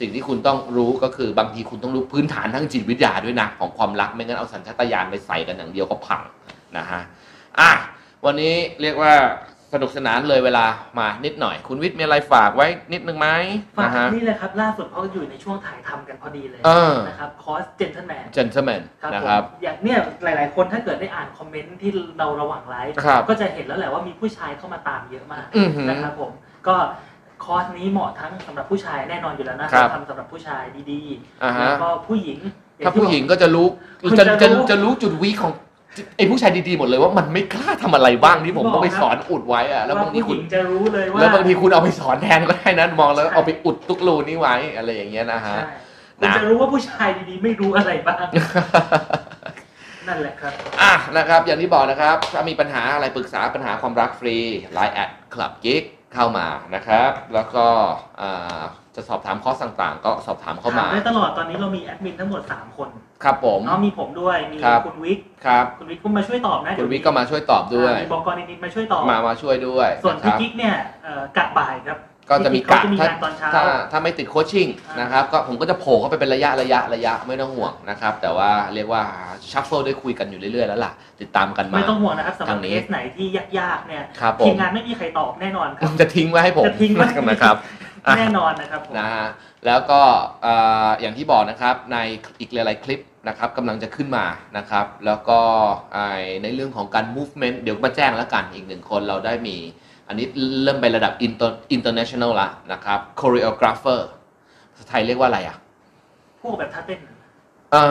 [0.00, 6.20] สิ่งที่คุณต้องรู้ก็คือบางทีคุณต้องรู้พื้นฐานทางจิตวิทยาด้วยนะ ของความรักไม่งั้นเอาสัญชาตญาณไปใส่กันอย่างเดียวก็พัง
[6.76, 7.00] นะฮะ
[7.58, 7.70] อะ
[8.24, 9.12] วันนี้เรียกว่า
[9.72, 10.64] สนุกสนานเลยเวลา
[10.98, 13.28] มานิดหน่อย คุณวิทย์มีอะไรฝากไว้นิดนึงไหม
[13.78, 26.30] ฝากนะฮะ นี่เลยครับ ล่าสุดเพราะอยู่ในช่วงถ่ายทำกันพอดีเลยเออ นะครับคอร์สเจนเท l แมน gentleman ครับนะผมครับ อย่างเนี่ยหลาย ๆ คนถ้าเกิดได้อ่านคอมเมนต์ที่เราระหว่างไลฟ์ครับก็จะเห็นแล้วแหละว่ามีผู้ชายเข้ามาตามเยอะมากอือหือนะครับผม
[26.68, 26.76] ก็
[27.44, 30.62] คอร์สนี้เหมาะทั้งสำหรับผู้ชายแน่นอนอยู่แล้วนะครัเราบทำสำหรับผู้ชาย
[30.92, 31.02] ดี
[31.42, 32.38] อ่าๆฮะ แล้วก็ผู้หญิง
[32.78, 33.66] อย่ถ้าที่ผู้หญิงก็จะรู้
[34.02, 35.52] คุณจะจะจะรู้ จะรู้จุดวีคของ
[36.16, 45.74] ไอ้ผู้ชายดีๆหมดเลยว่ามันไม่กล้าทำอะไรบ้างที่ผมต้องไปสอนอุดไว้อะแล้วบางทีว่าผู้หคุณญิงจะรู้เลยว่า แล้วบางทีคุณเอาไปสอนแทนก็ได้นั้นมองแล้วใช่ เอาไปอุดตุกรูนี้ไว้อะไรอย่างเงี้ยนะฮะ ใช่
[46.18, 48.26] คุณนะ จะรู้ว่าผู้ชายดีๆไม่รู้อะไรบ้าง
[50.08, 54.36] นั่นแหละครับ อะนะครับ อย่างที่บอกนะครับ ถ้ามีปัญหาอะไรปรึกษาปัญหาความรักฟรี
[54.76, 55.82] Line แอดคลับกิ๊ก
[56.14, 57.64] เข้ามานะครับ แล้วก็
[58.20, 58.60] อ่า
[58.96, 62.88] จะสอบถามข้อต่างๆ ก็สอบถามเข้ามาถได้ตลอดตอนนี้เรามีแอดมินทั้งหมด 3 คน
[63.24, 71.98] ครับผมเนาะมีผมด้วย มีครับคุณวิกครับคุณวิกก็มาช่วยตอบนะคุเดี๋ณยววิกก็มาช่วยตอบด้วยอ่ามีบอกกรนิดๆมาช่วยตอบมามาช่วยด้วย ส่วนนะคพี่รับกิ๊กเนี่ยเอ่อกะบ่ายครับ
[72.30, 73.62] ก็จะมีพี่กะเขาจะมีถ้างานตอนเช้า ถ้า
[73.92, 79.02] ถ้าไม่ติด coaching อ่านนะครับก็ผมก็จะโผล่เข้าไปเป็นระยะระยะระยะไม่ต้องห่วงนะครับ แต่ว่าเรียกว่า
[79.52, 83.26] shuffle ได้คุยกันอยู่เรื่อยๆแล้วล่ะ ติดตามกันมา ไม่ต้องห่วงนะครับสำหรับทางนี้ เคสไหนที่
[83.58, 87.56] ยากๆเนี่ยครับผมทีมงานไม่มีใครตอบแน่นอนครับผมจะทิ้งไว้ให้ผมจะทิ้งไว้ นะครับ
[88.06, 89.26] อะ แน่นอนนะครับผม นะฮะ
[89.66, 90.00] แล้วก็
[90.42, 90.54] เอ่
[90.86, 91.96] ออย่างที่บอกนะครับใน
[92.40, 94.26] อีกหลายๆคลิปนะครับกำลังจะขึ้นมา
[94.58, 95.40] นะครับแล้วก็
[95.94, 96.08] ไอ้
[96.42, 99.58] ในเรื่องของการ movement เดี๋ยวมาแจ้งแล้วกันอีกหนึ่งคนเราได้มี
[100.12, 100.28] อันนี้
[100.64, 104.00] เริ่มไประดับ inter international ละนะครับ choreographer
[104.72, 105.56] ภาษาไทยเรียกว่าอะไรอะ
[106.40, 106.98] พวกแบบท่าเต้น
[107.72, 107.82] เอ่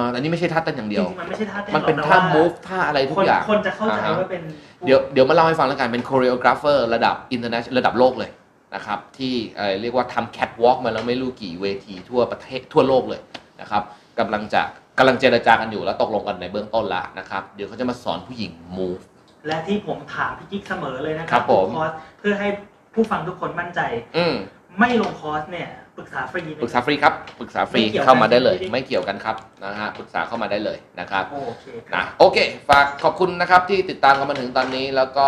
[0.00, 4.42] ออันนี้ไม่ใช่ท่าเต้นอย่างจเดียวริงๆมันไม่ใช่ท่าเต้นมันเป็นหรอกท่าแต่ว่ move ท่าอะไรทุกคนอย่าง คนจะเข้าใจอ่าฮะว่าเป็น
[4.84, 8.30] เดี๋ยวเดี๋ยวมาเล่าให้ฟังแล้วกันเป็น choreographer ระดับ international ระดับโลกเลย
[8.74, 13.20] นะครับ ที่เอ่อเรียกว่าทำ catwalk มาแล้วไม่รู้กี่เวทีทั่วประเทศทั่วโลกเลย
[13.60, 13.82] นะครับ
[14.18, 14.62] กำลังจะ
[14.98, 19.02] กำลังเจรจากันอยู่แล้วตกลงกันในเบื้องต้นแล้วนะครับ เดี๋ยวเขาจะมาสอนผู้หญิง move
[19.46, 22.48] และที่ผมถามพี่กิ๊กเสมอเลยนะครัรับผมคอร์สเพื่อให้
[22.94, 23.80] ผู้ฟังทุกคนมั่นใจ
[24.16, 24.34] อืม
[24.80, 32.38] ไม่ลงคอร์สเนี่ยปรึกษาฟรีไหม ปรึกษาฟรีครับปรึกษาฟรีไม่เกี่ยวกันเข้ามาได้เลยใช่ไหมไม่เกี่ยวกันครับนะฮะปรึกษาเข้ามาได้เลยนะครับโอเคครับนะ โอเค
[32.68, 35.26] ฝากขอบคุณนะครับที่ติดตามกันมาถึงตอนนี้แล้วก็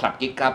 [0.00, 0.54] คลับกิ๊กครับ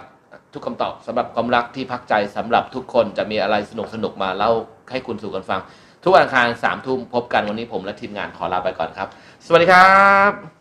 [0.53, 4.51] ทุกคำตอบสำหรับความรักที่พักใจสำหรับทุกคนจะมีอะไรสนุกสนุกๆมาเล่า
[4.91, 5.61] ให้คุณสู่กันฟัง
[6.03, 9.07] ทุกวันอังคารสามทุ่มพบกันวันนี้ผมและทีมงานขอลาไปก่อนครับ
[9.45, 9.85] สวัสดีครั
[10.29, 10.56] บ